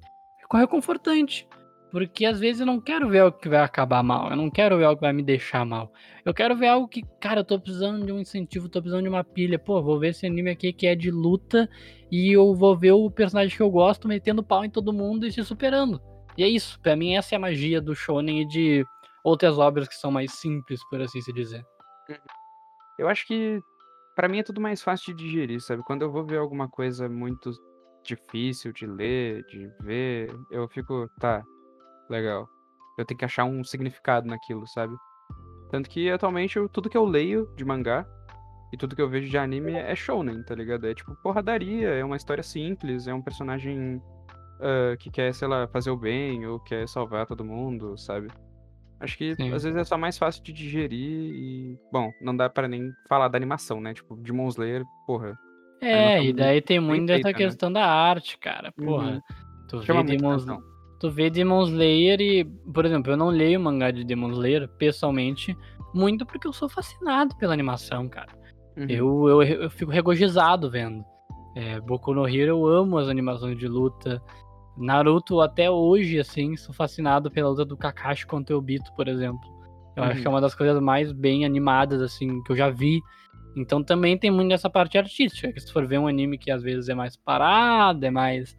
reconfortante. 0.51 1.47
Porque 1.91 2.23
às 2.23 2.39
vezes 2.39 2.59
eu 2.59 2.67
não 2.67 2.79
quero 2.79 3.09
ver 3.09 3.19
algo 3.19 3.37
que 3.37 3.49
vai 3.49 3.59
acabar 3.59 4.03
mal. 4.03 4.29
Eu 4.29 4.35
não 4.35 4.49
quero 4.49 4.77
ver 4.77 4.83
algo 4.83 4.97
que 4.97 5.05
vai 5.05 5.13
me 5.13 5.23
deixar 5.23 5.65
mal. 5.65 5.91
Eu 6.23 6.33
quero 6.33 6.55
ver 6.55 6.67
algo 6.67 6.87
que, 6.87 7.01
cara, 7.19 7.39
eu 7.39 7.43
tô 7.43 7.59
precisando 7.59 8.05
de 8.05 8.11
um 8.11 8.19
incentivo, 8.19 8.69
tô 8.69 8.79
precisando 8.79 9.03
de 9.03 9.09
uma 9.09 9.23
pilha. 9.23 9.57
Pô, 9.57 9.81
vou 9.81 9.97
ver 9.97 10.09
esse 10.09 10.25
anime 10.25 10.51
aqui 10.51 10.71
que 10.71 10.85
é 10.85 10.93
de 10.93 11.09
luta 11.09 11.67
e 12.11 12.31
eu 12.31 12.53
vou 12.53 12.77
ver 12.77 12.91
o 12.91 13.09
personagem 13.09 13.55
que 13.55 13.63
eu 13.63 13.71
gosto 13.71 14.07
metendo 14.07 14.43
pau 14.43 14.63
em 14.63 14.69
todo 14.69 14.93
mundo 14.93 15.25
e 15.25 15.31
se 15.31 15.43
superando. 15.43 15.99
E 16.37 16.43
é 16.43 16.47
isso. 16.47 16.79
Pra 16.79 16.95
mim, 16.95 17.15
essa 17.15 17.33
é 17.33 17.37
a 17.37 17.39
magia 17.39 17.81
do 17.81 17.95
shonen 17.95 18.41
e 18.41 18.45
de 18.47 18.85
outras 19.23 19.57
obras 19.57 19.87
que 19.87 19.95
são 19.95 20.11
mais 20.11 20.33
simples, 20.33 20.79
por 20.89 21.01
assim 21.01 21.21
se 21.21 21.31
dizer. 21.33 21.65
Eu 22.97 23.07
acho 23.07 23.25
que 23.25 23.61
pra 24.15 24.27
mim 24.27 24.39
é 24.39 24.43
tudo 24.43 24.59
mais 24.59 24.81
fácil 24.81 25.13
de 25.15 25.23
digerir, 25.23 25.61
sabe? 25.61 25.83
Quando 25.83 26.01
eu 26.01 26.11
vou 26.11 26.25
ver 26.25 26.37
alguma 26.37 26.67
coisa 26.67 27.07
muito 27.07 27.51
difícil 28.03 28.73
de 28.73 28.85
ler, 28.85 29.43
de 29.45 29.69
ver, 29.81 30.35
eu 30.49 30.67
fico, 30.67 31.09
tá, 31.19 31.43
legal. 32.09 32.47
Eu 32.97 33.05
tenho 33.05 33.17
que 33.17 33.25
achar 33.25 33.45
um 33.45 33.63
significado 33.63 34.27
naquilo, 34.27 34.67
sabe? 34.67 34.95
Tanto 35.69 35.89
que 35.89 36.09
atualmente 36.09 36.57
eu- 36.57 36.67
tudo 36.67 36.89
que 36.89 36.97
eu 36.97 37.05
leio 37.05 37.47
de 37.55 37.63
mangá 37.63 38.05
e 38.73 38.77
tudo 38.77 38.95
que 38.95 39.01
eu 39.01 39.09
vejo 39.09 39.29
de 39.29 39.37
anime 39.37 39.73
é 39.73 39.95
shounen, 39.95 40.43
tá 40.43 40.55
ligado? 40.55 40.85
É 40.87 40.93
tipo 40.93 41.15
porradaria, 41.23 41.89
é 41.89 42.03
uma 42.03 42.17
história 42.17 42.43
simples, 42.43 43.07
é 43.07 43.13
um 43.13 43.21
personagem 43.21 44.01
ah, 44.59 44.97
que 44.97 45.09
quer, 45.09 45.33
sei 45.33 45.47
lá, 45.47 45.67
fazer 45.67 45.89
o 45.91 45.95
bem 45.97 46.45
ou 46.45 46.59
quer 46.59 46.87
salvar 46.87 47.25
todo 47.25 47.45
mundo, 47.45 47.97
sabe? 47.97 48.27
Acho 48.99 49.17
que 49.17 49.33
Sim. 49.35 49.53
às 49.53 49.63
vezes 49.63 49.77
é 49.77 49.83
só 49.83 49.97
mais 49.97 50.17
fácil 50.17 50.43
de 50.43 50.51
digerir 50.51 50.99
e. 51.33 51.77
Bom, 51.91 52.11
não 52.21 52.35
dá 52.35 52.49
pra 52.49 52.67
nem 52.67 52.91
falar 53.07 53.27
da 53.29 53.37
animação, 53.37 53.79
né? 53.79 53.93
Tipo, 53.93 54.15
Demon 54.17 54.47
Slayer, 54.49 54.83
porra. 55.07 55.37
É, 55.81 56.21
e 56.23 56.33
daí 56.33 56.61
tem 56.61 56.79
muito 56.79 57.05
dessa 57.05 57.23
feita, 57.23 57.39
né? 57.39 57.45
questão 57.45 57.71
da 57.71 57.85
arte, 57.85 58.37
cara. 58.37 58.71
Porra, 58.73 59.11
Uhum. 59.13 59.21
tu 59.69 59.81
Chama 59.83 60.03
vê 60.03 60.17
Demon, 60.17 60.31
atenção. 60.33 60.61
tu 60.99 61.09
vê 61.09 61.29
Demon 61.29 61.63
Slayer 61.63 62.19
e, 62.19 62.43
por 62.73 62.85
exemplo, 62.85 63.13
eu 63.13 63.17
não 63.17 63.29
leio 63.29 63.59
mangá 63.61 63.89
de 63.89 64.03
Demon 64.03 64.31
Slayer 64.31 64.67
pessoalmente, 64.77 65.55
muito 65.93 66.25
porque 66.25 66.45
eu 66.45 66.51
sou 66.51 66.67
fascinado 66.67 67.33
pela 67.37 67.53
animação, 67.53 68.09
cara. 68.09 68.33
Uhum. 68.75 68.85
Eu, 68.89 69.29
eu, 69.29 69.41
eu 69.43 69.69
fico 69.69 69.89
regozijado 69.91 70.69
vendo. 70.69 71.01
É, 71.55 71.79
Boku 71.79 72.13
no 72.13 72.27
Hero, 72.27 72.51
eu 72.51 72.67
amo 72.67 72.97
as 72.97 73.07
animações 73.07 73.57
de 73.57 73.67
luta. 73.67 74.21
Naruto, 74.79 75.41
até 75.41 75.69
hoje, 75.69 76.19
assim, 76.19 76.55
sou 76.55 76.73
fascinado 76.73 77.29
pela 77.29 77.49
luta 77.49 77.65
do 77.65 77.77
Kakashi 77.77 78.25
contra 78.25 78.55
o 78.55 78.59
Obito, 78.59 78.91
por 78.95 79.07
exemplo. 79.07 79.39
Eu 79.95 80.03
acho 80.03 80.15
Uhum. 80.15 80.21
que 80.21 80.27
é 80.27 80.29
uma 80.29 80.41
das 80.41 80.55
coisas 80.55 80.81
mais 80.81 81.11
bem 81.11 81.43
animadas, 81.45 82.01
assim, 82.01 82.41
que 82.43 82.51
eu 82.51 82.55
já 82.55 82.69
vi. 82.69 83.01
Então 83.57 83.83
também 83.83 84.17
tem 84.17 84.31
muito 84.31 84.49
dessa 84.49 84.69
parte 84.69 84.97
artística, 84.97 85.51
que 85.51 85.59
se 85.59 85.73
for 85.73 85.85
ver 85.85 85.97
um 85.99 86.07
anime 86.07 86.37
que 86.37 86.49
às 86.51 86.61
vezes 86.63 86.87
é 86.87 86.93
mais 86.95 87.17
parado, 87.17 88.05
é 88.05 88.11
mais 88.11 88.57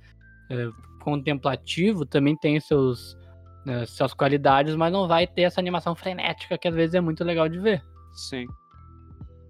é, 0.51 0.69
contemplativo, 1.03 2.05
também 2.05 2.37
tem 2.37 2.59
seus, 2.61 3.17
é, 3.67 3.87
suas 3.87 4.13
qualidades, 4.13 4.75
mas 4.75 4.93
não 4.93 5.07
vai 5.09 5.27
ter 5.27 5.43
essa 5.43 5.61
animação 5.61 5.95
frenética 5.95 6.59
que 6.59 6.69
às 6.69 6.75
vezes 6.75 6.95
é 6.95 7.01
muito 7.01 7.25
legal 7.25 7.49
de 7.49 7.59
ver. 7.59 7.83
Sim. 8.13 8.47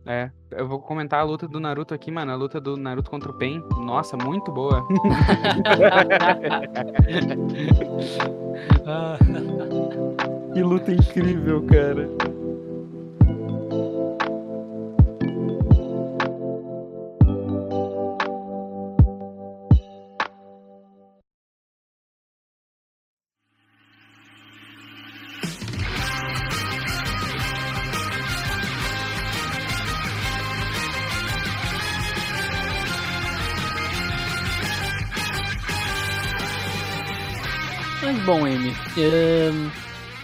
É, 0.07 0.31
eu 0.51 0.67
vou 0.67 0.81
comentar 0.81 1.21
a 1.21 1.23
luta 1.23 1.47
do 1.47 1.61
Naruto 1.61 1.95
aqui, 1.95 2.11
mano. 2.11 2.33
A 2.33 2.35
luta 2.35 2.61
do 2.61 2.77
Naruto 2.77 3.11
contra 3.11 3.31
o 3.31 3.35
Pen. 3.35 3.63
Nossa, 3.85 4.17
muito 4.17 4.51
boa. 4.51 4.85
que 10.53 10.63
luta 10.63 10.93
incrível, 10.93 11.65
cara. 11.67 12.09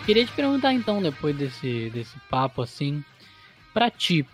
Queria 0.04 0.24
te 0.24 0.32
perguntar 0.32 0.72
então, 0.72 1.02
depois 1.02 1.36
desse, 1.36 1.90
desse 1.90 2.18
papo 2.30 2.62
assim, 2.62 3.04
pra 3.74 3.90
ti, 3.90 4.24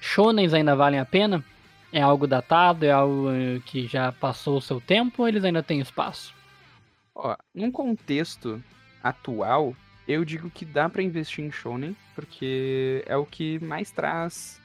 shonens 0.00 0.54
ainda 0.54 0.74
valem 0.74 0.98
a 0.98 1.04
pena? 1.04 1.44
É 1.92 2.00
algo 2.00 2.26
datado? 2.26 2.84
É 2.84 2.90
algo 2.90 3.30
eh, 3.30 3.60
que 3.66 3.86
já 3.86 4.10
passou 4.12 4.58
o 4.58 4.62
seu 4.62 4.80
tempo 4.80 5.22
ou 5.22 5.28
eles 5.28 5.44
ainda 5.44 5.62
têm 5.62 5.80
espaço? 5.80 6.34
Ó, 7.14 7.36
num 7.54 7.70
contexto 7.70 8.62
atual, 9.02 9.74
eu 10.06 10.24
digo 10.24 10.50
que 10.50 10.64
dá 10.64 10.88
para 10.88 11.02
investir 11.02 11.44
em 11.44 11.50
shonen, 11.50 11.96
porque 12.14 13.02
é 13.06 13.16
o 13.16 13.26
que 13.26 13.58
mais 13.60 13.90
traz 13.90 14.60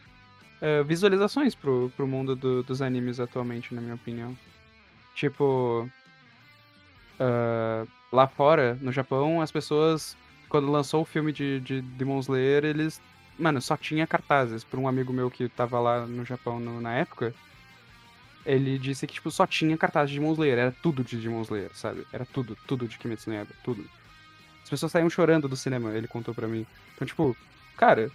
uh, 0.62 0.84
visualizações 0.84 1.56
pro, 1.56 1.92
pro 1.96 2.08
mundo 2.08 2.36
do, 2.36 2.64
dos 2.64 2.82
animes 2.82 3.20
atualmente, 3.20 3.74
na 3.74 3.82
minha 3.82 3.96
opinião. 3.96 4.38
Tipo, 5.16 5.90
uh, 7.20 7.88
lá 8.12 8.28
fora, 8.28 8.78
no 8.82 8.92
Japão, 8.92 9.42
as 9.42 9.52
pessoas, 9.52 10.18
quando 10.50 10.72
lançou 10.72 11.02
o 11.02 11.06
filme 11.06 11.32
de, 11.32 11.60
de 11.60 11.82
Demon 11.82 12.20
Slayer, 12.20 12.66
eles, 12.66 13.02
mano, 13.38 13.62
só 13.62 13.78
tinha 13.78 14.06
cartazes. 14.08 14.64
Por 14.64 14.80
um 14.80 14.88
amigo 14.88 15.14
meu 15.14 15.30
que 15.30 15.48
tava 15.50 15.80
lá 15.80 16.06
no 16.06 16.26
Japão 16.26 16.60
no, 16.60 16.82
na 16.82 16.94
época, 16.94 17.34
ele 18.46 18.78
disse 18.78 19.06
que, 19.08 19.14
tipo, 19.14 19.32
só 19.32 19.46
tinha 19.46 19.78
cartazes 19.78 20.12
de 20.12 20.20
Demon 20.20 20.34
Slayer, 20.34 20.58
era 20.58 20.76
tudo 20.82 21.04
de 21.04 21.18
Demon 21.18 21.42
Slayer, 21.42 21.72
sabe? 21.74 22.06
Era 22.12 22.26
tudo, 22.26 22.58
tudo 22.68 22.88
de 22.88 22.98
Kimetsu 22.98 23.30
no 23.30 23.36
Yaiba, 23.36 23.54
tudo. 23.64 23.86
As 24.64 24.70
pessoas 24.70 24.92
saíam 24.92 25.10
chorando 25.10 25.48
do 25.48 25.56
cinema, 25.56 25.92
ele 25.92 26.08
contou 26.08 26.34
pra 26.34 26.48
mim. 26.48 26.66
Então, 26.96 27.06
tipo, 27.06 27.36
cara, 27.78 28.12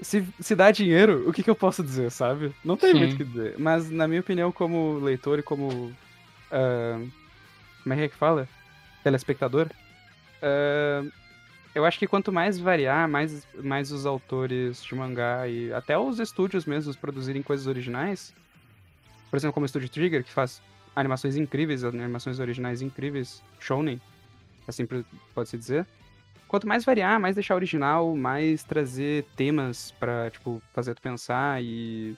se, 0.00 0.26
se 0.40 0.54
dá 0.54 0.70
dinheiro, 0.70 1.28
o 1.28 1.32
que, 1.32 1.42
que 1.42 1.50
eu 1.50 1.54
posso 1.54 1.82
dizer, 1.82 2.10
sabe? 2.10 2.54
Não 2.64 2.76
tem 2.76 2.92
Sim. 2.92 2.98
muito 2.98 3.14
o 3.14 3.16
que 3.16 3.24
dizer. 3.24 3.54
Mas, 3.58 3.90
na 3.90 4.06
minha 4.06 4.20
opinião, 4.20 4.52
como 4.52 4.98
leitor 4.98 5.38
e 5.38 5.42
como. 5.42 5.68
Uh, 6.52 7.10
como 7.84 7.94
é 7.94 8.08
que 8.08 8.16
fala? 8.16 8.48
Telespectador. 9.04 9.68
Uh, 10.42 11.12
eu 11.72 11.84
acho 11.84 11.98
que 11.98 12.08
quanto 12.08 12.32
mais 12.32 12.58
variar, 12.58 13.08
mais, 13.08 13.46
mais 13.54 13.92
os 13.92 14.06
autores 14.06 14.82
de 14.82 14.94
mangá 14.96 15.46
e 15.46 15.72
até 15.72 15.96
os 15.96 16.18
estúdios 16.18 16.66
mesmos 16.66 16.96
produzirem 16.96 17.42
coisas 17.42 17.68
originais. 17.68 18.34
Por 19.30 19.36
exemplo, 19.36 19.54
como 19.54 19.64
o 19.64 19.68
Studio 19.68 19.88
Trigger, 19.88 20.24
que 20.24 20.32
faz 20.32 20.60
animações 20.96 21.36
incríveis, 21.36 21.84
animações 21.84 22.40
originais 22.40 22.82
incríveis, 22.82 23.42
shonen, 23.60 24.00
assim 24.66 24.84
pode-se 25.32 25.56
dizer 25.56 25.86
quanto 26.54 26.68
mais 26.68 26.84
variar, 26.84 27.18
mais 27.18 27.34
deixar 27.34 27.56
original, 27.56 28.14
mais 28.14 28.62
trazer 28.62 29.24
temas 29.34 29.90
pra, 29.98 30.30
tipo, 30.30 30.62
fazer 30.72 30.94
tu 30.94 31.02
pensar 31.02 31.60
e. 31.60 32.16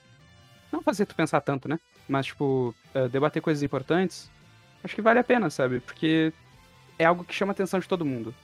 Não 0.70 0.82
fazer 0.82 1.06
tu 1.06 1.14
pensar 1.14 1.40
tanto, 1.40 1.66
né? 1.66 1.80
Mas, 2.06 2.26
tipo, 2.26 2.74
uh, 2.94 3.08
debater 3.08 3.40
coisas 3.40 3.62
importantes, 3.62 4.30
acho 4.86 4.94
que 4.94 5.02
vale 5.02 5.18
a 5.18 5.24
pena, 5.24 5.50
sabe? 5.50 5.80
Porque 5.80 6.32
é 6.98 7.04
algo 7.04 7.24
que 7.24 7.34
chama 7.34 7.52
a 7.52 7.54
atenção 7.54 7.78
de 7.78 7.86
todo 7.86 8.04
mundo. 8.04 8.34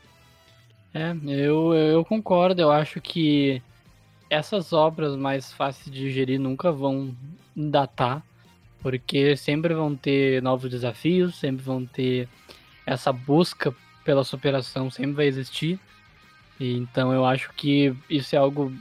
É, 0.92 1.16
eu, 1.26 1.74
eu 1.74 2.05
concordo, 2.05 2.61
eu 2.61 2.70
acho 2.70 3.00
que 3.00 3.62
essas 4.28 4.74
obras 4.74 5.16
mais 5.16 5.50
fáceis 5.52 5.87
de 5.87 6.00
digerir 6.00 6.38
nunca 6.38 6.70
vão 6.70 7.16
datar, 7.57 8.22
porque 8.81 9.37
sempre 9.37 9.72
vão 9.72 9.96
ter 9.96 10.42
novos 10.42 10.70
desafios, 10.70 11.38
sempre 11.38 11.64
vão 11.64 11.87
ter 11.87 12.28
essa 12.85 13.12
busca 13.12 13.74
pela 14.05 14.24
superação 14.24 14.90
sempre 14.90 15.12
vai 15.12 15.26
existir. 15.26 15.78
E, 16.59 16.76
então 16.76 17.12
eu 17.12 17.24
acho 17.24 17.52
que 17.55 17.94
isso 18.09 18.35
é 18.35 18.38
algo 18.38 18.72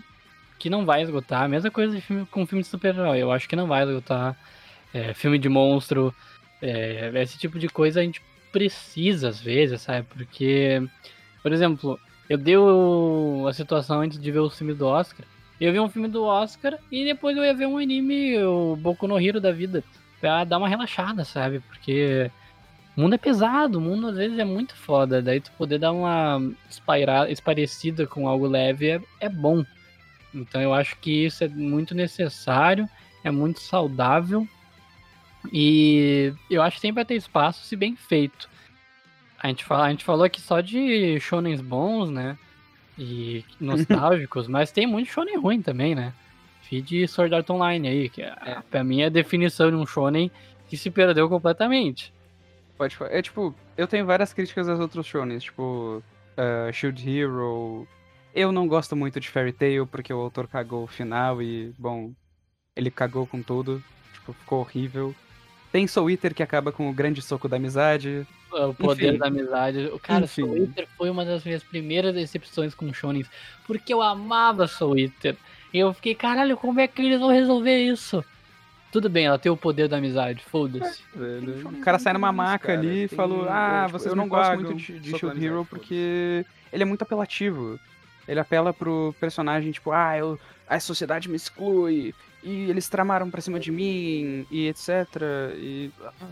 que 0.60 0.70
não 0.70 0.86
vai 0.86 1.02
esgotar. 1.02 1.44
A 1.44 1.48
mesma 1.48 1.72
coisa 1.72 1.96
de 1.96 2.02
filme, 2.02 2.26
com 2.26 2.46
filme 2.46 2.62
de 2.62 2.70
super-herói. 2.70 3.20
Eu 3.20 3.32
acho 3.32 3.48
que 3.48 3.56
não 3.56 3.68
vai 3.68 3.84
esgotar. 3.84 4.38
É, 4.94 5.14
filme 5.14 5.40
de 5.40 5.50
monstro. 5.50 6.14
É, 6.62 7.12
esse 7.16 7.38
tipo 7.38 7.58
de 7.58 7.68
coisa 7.68 8.00
a 8.00 8.04
gente 8.04 8.22
precisa 8.52 9.30
às 9.30 9.40
vezes, 9.40 9.82
sabe? 9.82 10.06
Porque, 10.14 10.82
por 11.42 11.52
exemplo, 11.52 12.00
eu 12.30 12.38
dei 12.38 12.56
a 13.48 13.54
situação 13.54 14.02
antes 14.02 14.20
de 14.20 14.32
ver 14.32 14.40
o 14.40 14.50
filme 14.50 14.74
do 14.74 14.88
Oscar. 14.88 15.26
Eu 15.60 15.72
vi 15.72 15.80
um 15.80 15.90
filme 15.90 16.08
do 16.08 16.24
Oscar 16.24 16.78
e 16.92 17.06
depois 17.06 17.38
eu 17.38 17.44
ia 17.44 17.54
ver 17.54 17.68
um 17.68 17.78
anime, 17.78 18.42
o 18.44 18.76
Boku 18.76 19.08
no 19.08 19.20
Hero 19.20 19.40
da 19.40 19.52
vida, 19.52 19.84
pra 20.20 20.44
dar 20.44 20.58
uma 20.58 20.68
relaxada, 20.68 21.24
sabe? 21.24 21.60
Porque 21.60 22.32
o 22.96 23.02
mundo 23.02 23.16
é 23.16 23.18
pesado, 23.18 23.78
o 23.78 23.82
mundo 23.82 24.08
às 24.08 24.18
vezes 24.18 24.40
é 24.40 24.44
muito 24.44 24.76
foda. 24.76 25.22
Daí 25.22 25.40
tu 25.40 25.52
poder 25.58 25.78
dar 25.78 25.92
uma 25.92 26.42
esparecida 27.30 28.08
com 28.08 28.28
algo 28.28 28.48
leve 28.48 28.90
é, 28.90 29.02
é 29.20 29.30
bom. 29.30 29.64
Então 30.34 30.62
eu 30.62 30.74
acho 30.74 30.98
que 30.98 31.26
isso 31.26 31.44
é 31.44 31.48
muito 31.48 31.94
necessário, 31.94 32.88
é 33.24 33.32
muito 33.32 33.60
saudável. 33.60 34.48
E 35.52 36.34
eu 36.50 36.62
acho 36.62 36.76
que 36.76 36.82
sempre 36.82 36.96
vai 36.96 37.06
ter 37.06 37.16
espaço 37.16 37.66
se 37.66 37.76
bem 37.76 37.96
feito. 37.96 38.50
A 39.40 39.48
gente, 39.48 39.66
fala, 39.66 39.86
a 39.86 39.90
gente 39.90 40.04
falou 40.04 40.24
aqui 40.24 40.40
só 40.40 40.62
de 40.62 41.20
shonens 41.20 41.62
bons, 41.62 42.10
né? 42.10 42.38
E 42.98 43.44
nostálgicos, 43.60 44.48
mas 44.48 44.72
tem 44.72 44.86
muito 44.86 45.10
shonen 45.10 45.38
ruim 45.38 45.62
também, 45.62 45.96
né? 45.96 46.14
Feed 46.62 47.08
Sword 47.08 47.34
Art 47.34 47.50
Online 47.50 47.88
aí, 47.88 48.10
que 48.10 48.22
é, 48.22 48.34
é. 48.46 48.58
pra 48.70 48.84
mim 48.84 49.02
é 49.02 49.06
a 49.06 49.10
definição 49.10 49.70
de 49.70 49.76
um 49.76 49.86
shonen 49.86 50.30
que 50.70 50.78
se 50.78 50.90
perdeu 50.90 51.28
completamente. 51.28 52.14
Pode 52.78 52.96
falar. 52.96 53.12
É 53.12 53.22
tipo, 53.22 53.54
eu 53.76 53.88
tenho 53.88 54.06
várias 54.06 54.32
críticas 54.32 54.70
aos 54.70 54.80
outros 54.80 55.06
shonens, 55.06 55.44
tipo, 55.44 56.02
uh, 56.38 56.72
Shield 56.72 57.10
Hero. 57.10 57.88
Eu 58.34 58.52
não 58.52 58.68
gosto 58.68 58.96
muito 58.96 59.20
de 59.20 59.28
Fairy 59.28 59.52
Tail 59.52 59.86
porque 59.86 60.14
o 60.14 60.20
autor 60.20 60.48
cagou 60.48 60.84
o 60.84 60.88
final 60.88 61.42
e, 61.42 61.74
bom, 61.78 62.14
ele 62.76 62.90
cagou 62.90 63.28
com 63.28 63.42
tudo. 63.42 63.84
Tipo, 64.14 64.34
ficou 64.34 64.60
horrível. 64.60 65.16
Tem 65.72 65.88
Soul 65.88 66.10
Eater 66.10 66.34
que 66.34 66.44
acaba 66.44 66.72
com 66.72 66.90
o 66.90 66.94
grande 66.94 67.22
soco 67.22 67.48
da 67.48 67.56
amizade. 67.56 68.28
O 68.52 68.74
poder 68.74 69.10
Enfim. 69.10 69.18
da 69.18 69.28
amizade. 69.28 69.90
O 69.94 70.00
cara, 70.00 70.26
Enfim. 70.26 70.42
Soul 70.44 70.58
Eater 70.58 70.88
foi 70.98 71.10
uma 71.10 71.24
das 71.24 71.44
minhas 71.44 71.64
primeiras 71.64 72.14
decepções 72.14 72.76
com 72.76 72.92
shonens, 72.94 73.30
porque 73.66 73.94
eu 73.94 74.02
amava 74.02 74.68
Soul 74.68 74.98
Eater. 74.98 75.38
E 75.74 75.80
eu 75.80 75.94
fiquei, 75.94 76.14
caralho, 76.14 76.58
como 76.58 76.80
é 76.80 76.88
que 76.88 77.02
eles 77.02 77.20
vão 77.20 77.30
resolver 77.30 77.78
isso? 77.78 78.24
Tudo 78.92 79.10
bem, 79.10 79.26
ela 79.26 79.40
tem 79.40 79.50
o 79.50 79.56
poder 79.56 79.88
da 79.88 79.98
amizade, 79.98 80.44
foda-se. 80.44 81.02
É, 81.16 81.66
o 81.66 81.80
cara 81.80 81.98
sai 81.98 82.12
numa 82.12 82.34
maca 82.34 82.74
ali 82.74 83.06
e 83.06 83.08
falou: 83.08 83.48
Ah, 83.50 83.84
tipo, 83.86 83.98
vocês 83.98 84.12
eu 84.12 84.18
não 84.18 84.28
gosto 84.28 84.56
muito 84.56 84.76
de, 84.76 85.00
de 85.00 85.18
Shield 85.18 85.46
Hero 85.46 85.66
porque 85.70 86.46
ele 86.74 86.84
é 86.84 86.86
muito 86.86 87.02
apelativo. 87.02 87.80
Ele 88.28 88.40
apela 88.40 88.74
pro 88.74 89.16
personagem, 89.18 89.72
tipo, 89.72 89.92
ah, 89.92 90.18
eu, 90.18 90.38
a 90.68 90.78
sociedade 90.80 91.30
me 91.30 91.38
exclui, 91.38 92.14
e 92.44 92.70
eles 92.70 92.90
tramaram 92.90 93.30
pra 93.30 93.42
cima 93.42 93.60
de 93.60 93.72
mim, 93.72 94.46
e 94.50 94.68
etc. 94.68 94.90
E 95.56 95.92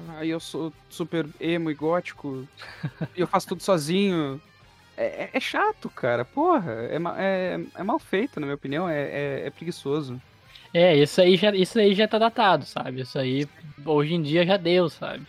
ah, 0.10 0.26
eu 0.26 0.39
sou 0.39 0.74
super 0.89 1.28
emo 1.39 1.69
e 1.69 1.74
gótico, 1.74 2.48
e 3.15 3.22
eu 3.22 3.28
faço 3.28 3.48
tudo 3.48 3.63
sozinho. 3.63 4.41
É, 4.98 5.06
é, 5.06 5.30
é 5.34 5.39
chato, 5.39 5.89
cara, 5.89 6.26
porra. 6.26 6.74
É, 6.74 6.98
é, 7.17 7.60
é, 7.76 7.84
mal 7.84 8.00
feito, 8.00 8.39
na 8.39 8.45
minha 8.45 8.56
opinião, 8.56 8.89
é, 8.89 9.02
é, 9.02 9.48
é 9.48 9.50
preguiçoso. 9.50 10.22
É, 10.74 10.95
isso 10.95 11.22
aí 11.22 11.36
já, 11.36 11.56
isso 11.56 11.80
aí 11.80 11.95
já 11.95 12.08
tá 12.08 12.19
datado, 12.19 12.65
sabe? 12.65 13.02
Isso 13.02 13.17
aí 13.17 13.48
hoje 13.86 14.13
em 14.13 14.22
dia 14.22 14.45
já 14.45 14.58
deu, 14.58 14.89
sabe? 14.89 15.26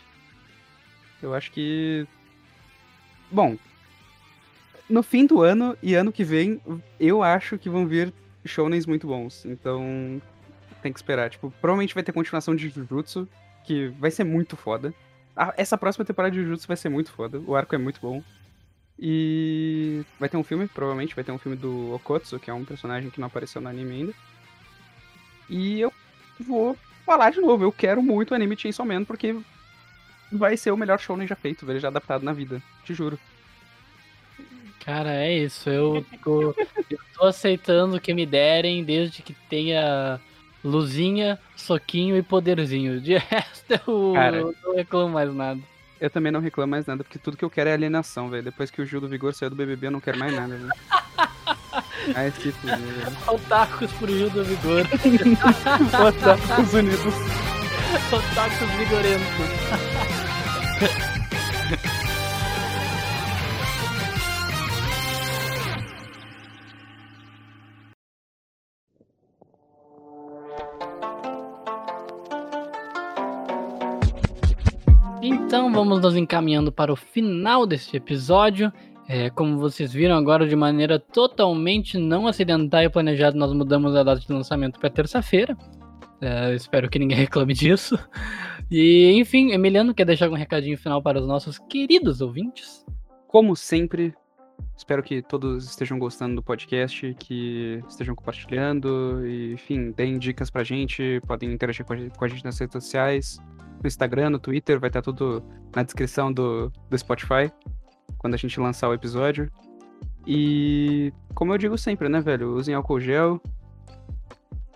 Eu 1.23 1.35
acho 1.35 1.51
que. 1.53 2.07
Bom, 3.31 3.57
no 4.89 5.03
fim 5.03 5.25
do 5.25 5.41
ano 5.41 5.77
e 5.83 5.95
ano 5.95 6.11
que 6.11 6.25
vem, 6.25 6.61
eu 6.99 7.23
acho 7.23 7.57
que 7.57 7.71
vão 7.71 7.87
vir 7.87 8.13
shounens 8.45 8.87
muito 8.87 9.07
bons. 9.07 9.45
Então, 9.45 10.21
tem 10.81 10.93
que 10.93 10.99
esperar. 10.99 11.31
Tipo, 11.31 11.53
provavelmente 11.61 11.95
vai 11.95 12.03
ter 12.03 12.13
continuação 12.13 12.55
de 12.55 12.69
Jujutsu, 12.69 13.29
que 13.65 13.89
vai 13.99 14.11
ser 14.11 14.25
muito 14.25 14.57
foda. 14.57 14.93
Essa 15.57 15.79
próxima 15.79 16.05
temporada 16.05 16.35
de 16.35 16.43
Jujutsu 16.43 16.67
vai 16.67 16.77
ser 16.77 16.89
muito 16.89 17.13
foda. 17.13 17.39
O 17.47 17.55
arco 17.55 17.75
é 17.75 17.79
muito 17.79 18.01
bom. 18.01 18.23
E 18.99 20.05
vai 20.19 20.29
ter 20.29 20.37
um 20.37 20.45
filme, 20.45 20.69
provavelmente 20.69 21.15
vai 21.15 21.25
ter 21.25 21.33
um 21.33 21.39
filme 21.39 21.57
do 21.57 21.95
Okotsu, 21.95 22.39
que 22.39 22.51
é 22.51 22.55
um 22.55 22.65
personagem 22.65 23.09
que 23.09 23.19
não 23.19 23.29
apareceu 23.29 23.61
no 23.61 23.69
anime 23.69 23.95
ainda. 23.95 24.15
E 25.49 25.81
eu 25.81 25.93
vou 26.39 26.77
falar 27.07 27.31
de 27.31 27.41
novo, 27.41 27.65
eu 27.65 27.73
quero 27.73 28.03
muito 28.03 28.33
o 28.33 28.35
anime 28.35 28.57
Chainsaw 28.59 28.85
Man, 28.85 29.05
porque 29.05 29.35
vai 30.31 30.57
ser 30.57 30.71
o 30.71 30.77
melhor 30.77 31.01
shonen 31.01 31.27
já 31.27 31.35
feito, 31.35 31.65
velho, 31.65 31.81
já 31.81 31.89
adaptado 31.89 32.23
na 32.23 32.33
vida, 32.33 32.63
te 32.85 32.93
juro. 32.93 33.19
Cara, 34.85 35.13
é 35.13 35.39
isso, 35.39 35.69
eu 35.69 36.05
tô, 36.23 36.55
eu 36.91 36.99
tô 37.15 37.27
aceitando 37.27 37.97
o 37.97 38.01
que 38.01 38.15
me 38.15 38.25
derem, 38.25 38.85
desde 38.85 39.23
que 39.23 39.35
tenha 39.49 40.21
luzinha, 40.65 41.39
soquinho 41.57 42.17
e 42.17 42.23
poderzinho. 42.23 43.01
De 43.01 43.17
resto, 43.19 43.65
eu, 43.87 44.13
Cara, 44.15 44.41
não 44.63 44.75
reclamo 44.75 45.13
mais 45.13 45.35
nada. 45.35 45.61
Eu 46.01 46.09
também 46.09 46.33
não 46.33 46.41
reclamo 46.41 46.71
mais 46.71 46.87
nada, 46.87 47.05
porque 47.05 47.19
tudo 47.19 47.37
que 47.37 47.45
eu 47.45 47.51
quero 47.51 47.69
é 47.69 47.75
alienação, 47.75 48.31
velho. 48.31 48.45
Depois 48.45 48.71
que 48.71 48.81
o 48.81 48.87
Gil 48.87 49.01
do 49.01 49.09
Vigor 49.09 49.35
saiu 49.35 49.51
do 49.51 49.57
BBB, 49.57 49.89
eu 49.89 49.91
não 49.91 50.01
quero 50.01 50.19
mais 50.19 50.35
nada, 50.35 50.57
velho. 50.57 50.71
Que 52.41 52.51
fuder. 52.51 52.79
Otakus 53.29 53.93
pro 53.93 54.07
Rio 54.07 54.31
do 54.31 54.43
Vigor. 54.43 54.87
Otakus 56.09 56.73
Unidos. 56.73 57.15
Otakus 58.11 58.71
vigorentos. 58.79 59.51
Vamos 75.81 76.03
nos 76.03 76.15
encaminhando 76.15 76.71
para 76.71 76.93
o 76.93 76.97
final 76.97 77.67
deste 77.67 77.97
episódio. 77.97 78.71
É, 79.09 79.31
como 79.31 79.57
vocês 79.57 79.91
viram 79.91 80.15
agora, 80.15 80.47
de 80.47 80.55
maneira 80.55 80.99
totalmente 80.99 81.97
não 81.97 82.27
acidental 82.27 82.83
e 82.83 82.91
planejada, 82.91 83.35
nós 83.35 83.51
mudamos 83.55 83.97
a 83.97 84.03
data 84.03 84.21
de 84.21 84.31
lançamento 84.31 84.79
para 84.79 84.91
terça-feira. 84.91 85.57
É, 86.21 86.55
espero 86.55 86.91
que 86.91 86.99
ninguém 86.99 87.17
reclame 87.25 87.55
disso. 87.55 87.99
E, 88.71 89.13
enfim, 89.19 89.53
Emiliano, 89.53 89.95
quer 89.95 90.05
deixar 90.05 90.27
algum 90.27 90.37
recadinho 90.37 90.77
final 90.77 91.03
para 91.03 91.19
os 91.19 91.27
nossos 91.27 91.59
queridos 91.59 92.21
ouvintes? 92.21 92.85
Como 93.27 93.57
sempre, 93.57 94.13
espero 94.77 95.03
que 95.03 95.23
todos 95.23 95.67
estejam 95.67 95.99
gostando 95.99 96.37
do 96.37 96.43
podcast, 96.43 97.15
que 97.19 97.83
estejam 97.89 98.15
compartilhando, 98.15 99.27
e, 99.27 99.53
enfim, 99.53 99.93
deem 99.93 100.19
dicas 100.19 100.51
pra 100.51 100.65
gente, 100.65 101.21
podem 101.27 101.53
interagir 101.53 101.85
com 101.85 101.93
a 101.93 101.97
gente, 101.97 102.19
com 102.19 102.25
a 102.25 102.29
gente 102.29 102.45
nas 102.45 102.59
redes 102.59 102.73
sociais, 102.73 103.39
no 103.83 103.87
Instagram, 103.87 104.31
no 104.31 104.39
Twitter, 104.39 104.79
vai 104.79 104.89
estar 104.89 105.03
tudo 105.03 105.43
na 105.75 105.83
descrição 105.83 106.33
do, 106.33 106.71
do 106.89 106.99
Spotify, 106.99 107.53
quando 108.19 108.35
a 108.35 108.37
gente 108.37 108.59
lançar 108.61 108.89
o 108.89 108.95
episódio. 108.95 109.51
E, 110.27 111.13
como 111.35 111.53
eu 111.55 111.59
digo 111.59 111.79
sempre, 111.79 112.09
né, 112.09 112.21
velho, 112.21 112.55
usem 112.55 112.75
álcool 112.75 113.01
gel, 113.01 113.41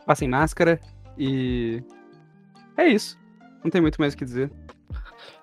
passem 0.07 0.29
máscara 0.29 0.81
e. 1.19 1.83
É 2.77 2.89
isso. 2.89 3.19
Não 3.63 3.71
tem 3.71 3.81
muito 3.81 4.01
mais 4.01 4.15
o 4.15 4.17
que 4.17 4.25
dizer. 4.25 4.51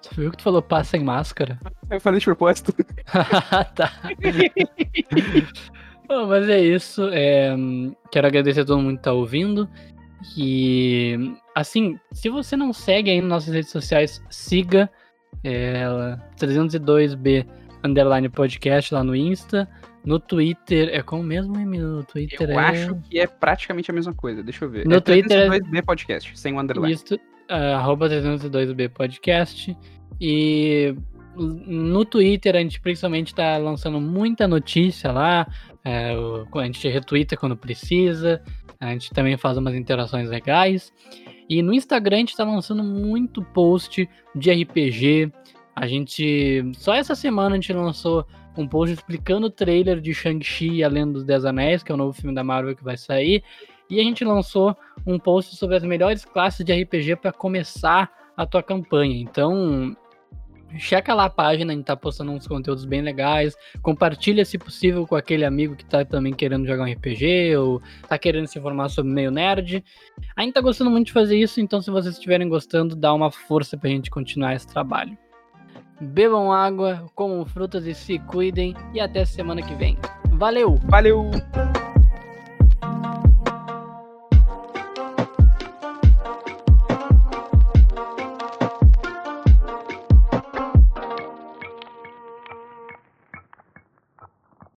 Você 0.01 0.15
viu 0.15 0.31
que 0.31 0.37
tu 0.37 0.43
falou 0.43 0.61
passa 0.61 0.97
em 0.97 1.03
máscara? 1.03 1.59
Eu 1.89 2.01
falei 2.01 2.19
de 2.19 2.25
propósito. 2.25 2.73
tá. 3.75 3.91
Bom, 6.07 6.27
mas 6.27 6.49
é 6.49 6.59
isso. 6.59 7.07
É, 7.11 7.55
quero 8.11 8.27
agradecer 8.27 8.61
a 8.61 8.65
todo 8.65 8.81
mundo 8.81 8.97
que 8.97 9.03
tá 9.03 9.13
ouvindo. 9.13 9.69
E, 10.37 11.33
assim, 11.55 11.99
se 12.11 12.29
você 12.29 12.55
não 12.55 12.73
segue 12.73 13.09
aí 13.09 13.21
nas 13.21 13.29
nossas 13.29 13.53
redes 13.53 13.71
sociais, 13.71 14.23
siga 14.29 14.89
é, 15.43 15.85
302B 16.37 17.45
underline 17.83 18.29
podcast 18.29 18.93
lá 18.93 19.03
no 19.03 19.15
Insta. 19.15 19.67
No 20.03 20.19
Twitter, 20.19 20.89
é 20.91 21.03
como 21.03 21.23
mesmo, 21.23 21.59
Emílio? 21.59 21.87
No 21.87 22.03
Twitter 22.03 22.49
eu 22.49 22.59
é... 22.59 22.65
acho 22.65 22.95
que 23.03 23.19
é 23.19 23.27
praticamente 23.27 23.91
a 23.91 23.93
mesma 23.93 24.13
coisa, 24.13 24.41
deixa 24.41 24.65
eu 24.65 24.69
ver. 24.69 24.85
No 24.87 24.95
é 24.95 24.99
Twitter 24.99 25.39
é- 25.39 25.59
302B 25.59 25.85
podcast, 25.85 26.39
sem 26.39 26.53
o 26.53 26.59
underline. 26.59 26.93
Isso, 26.93 27.19
arroba 27.51 28.09
302B 28.09 28.89
Podcast. 28.89 29.75
E 30.19 30.95
no 31.35 32.05
Twitter 32.05 32.55
a 32.55 32.59
gente 32.59 32.79
principalmente 32.79 33.33
tá 33.33 33.57
lançando 33.57 33.99
muita 33.99 34.47
notícia 34.47 35.11
lá. 35.11 35.47
é, 35.83 36.13
a 36.13 36.65
gente 36.65 36.87
retweeta 36.87 37.35
quando 37.35 37.57
precisa. 37.57 38.41
A 38.79 38.91
gente 38.93 39.11
também 39.11 39.37
faz 39.37 39.57
umas 39.57 39.75
interações 39.75 40.29
legais. 40.29 40.91
E 41.49 41.61
no 41.61 41.73
Instagram 41.73 42.15
a 42.15 42.19
gente 42.19 42.37
tá 42.37 42.43
lançando 42.43 42.83
muito 42.83 43.43
post 43.43 44.07
de 44.35 44.51
RPG. 44.51 45.31
A 45.75 45.87
gente. 45.87 46.63
Só 46.75 46.93
essa 46.93 47.15
semana 47.15 47.55
a 47.55 47.59
gente 47.59 47.73
lançou 47.73 48.25
um 48.57 48.67
post 48.67 48.93
explicando 48.93 49.47
o 49.47 49.51
trailer 49.51 50.01
de 50.01 50.13
Shang-Chi 50.13 50.75
e 50.75 50.83
a 50.83 50.89
Lenda 50.89 51.13
dos 51.13 51.23
Dez 51.23 51.45
Anéis, 51.45 51.83
que 51.83 51.91
é 51.91 51.95
o 51.95 51.97
novo 51.97 52.13
filme 52.13 52.35
da 52.35 52.43
Marvel 52.43 52.75
que 52.75 52.83
vai 52.83 52.97
sair. 52.97 53.43
E 53.91 53.99
a 53.99 54.03
gente 54.03 54.23
lançou 54.23 54.75
um 55.05 55.19
post 55.19 55.57
sobre 55.57 55.75
as 55.75 55.83
melhores 55.83 56.23
classes 56.23 56.65
de 56.65 56.71
RPG 56.71 57.17
para 57.17 57.33
começar 57.33 58.09
a 58.37 58.45
tua 58.45 58.63
campanha. 58.63 59.17
Então, 59.17 59.93
checa 60.77 61.13
lá 61.13 61.25
a 61.25 61.29
página, 61.29 61.73
a 61.73 61.75
gente 61.75 61.85
tá 61.85 61.97
postando 61.97 62.31
uns 62.31 62.47
conteúdos 62.47 62.85
bem 62.85 63.01
legais. 63.01 63.53
Compartilha, 63.81 64.45
se 64.45 64.57
possível, 64.57 65.05
com 65.05 65.17
aquele 65.17 65.43
amigo 65.43 65.75
que 65.75 65.83
tá 65.83 66.05
também 66.05 66.31
querendo 66.33 66.65
jogar 66.65 66.85
um 66.85 66.91
RPG 66.91 67.57
ou 67.57 67.81
tá 68.07 68.17
querendo 68.17 68.47
se 68.47 68.57
informar 68.57 68.87
sobre 68.87 69.11
meio 69.11 69.29
nerd. 69.29 69.83
A 70.37 70.41
gente 70.41 70.53
tá 70.53 70.61
gostando 70.61 70.89
muito 70.89 71.07
de 71.07 71.13
fazer 71.13 71.37
isso, 71.37 71.59
então 71.59 71.81
se 71.81 71.91
vocês 71.91 72.15
estiverem 72.15 72.47
gostando, 72.47 72.95
dá 72.95 73.13
uma 73.13 73.29
força 73.29 73.75
pra 73.75 73.89
gente 73.89 74.09
continuar 74.09 74.55
esse 74.55 74.67
trabalho. 74.67 75.17
Bebam 75.99 76.49
água, 76.49 77.05
comam 77.13 77.45
frutas 77.45 77.85
e 77.85 77.93
se 77.93 78.17
cuidem. 78.19 78.73
E 78.93 79.01
até 79.01 79.25
semana 79.25 79.61
que 79.61 79.75
vem. 79.75 79.97
Valeu! 80.31 80.79
Valeu! 80.85 81.29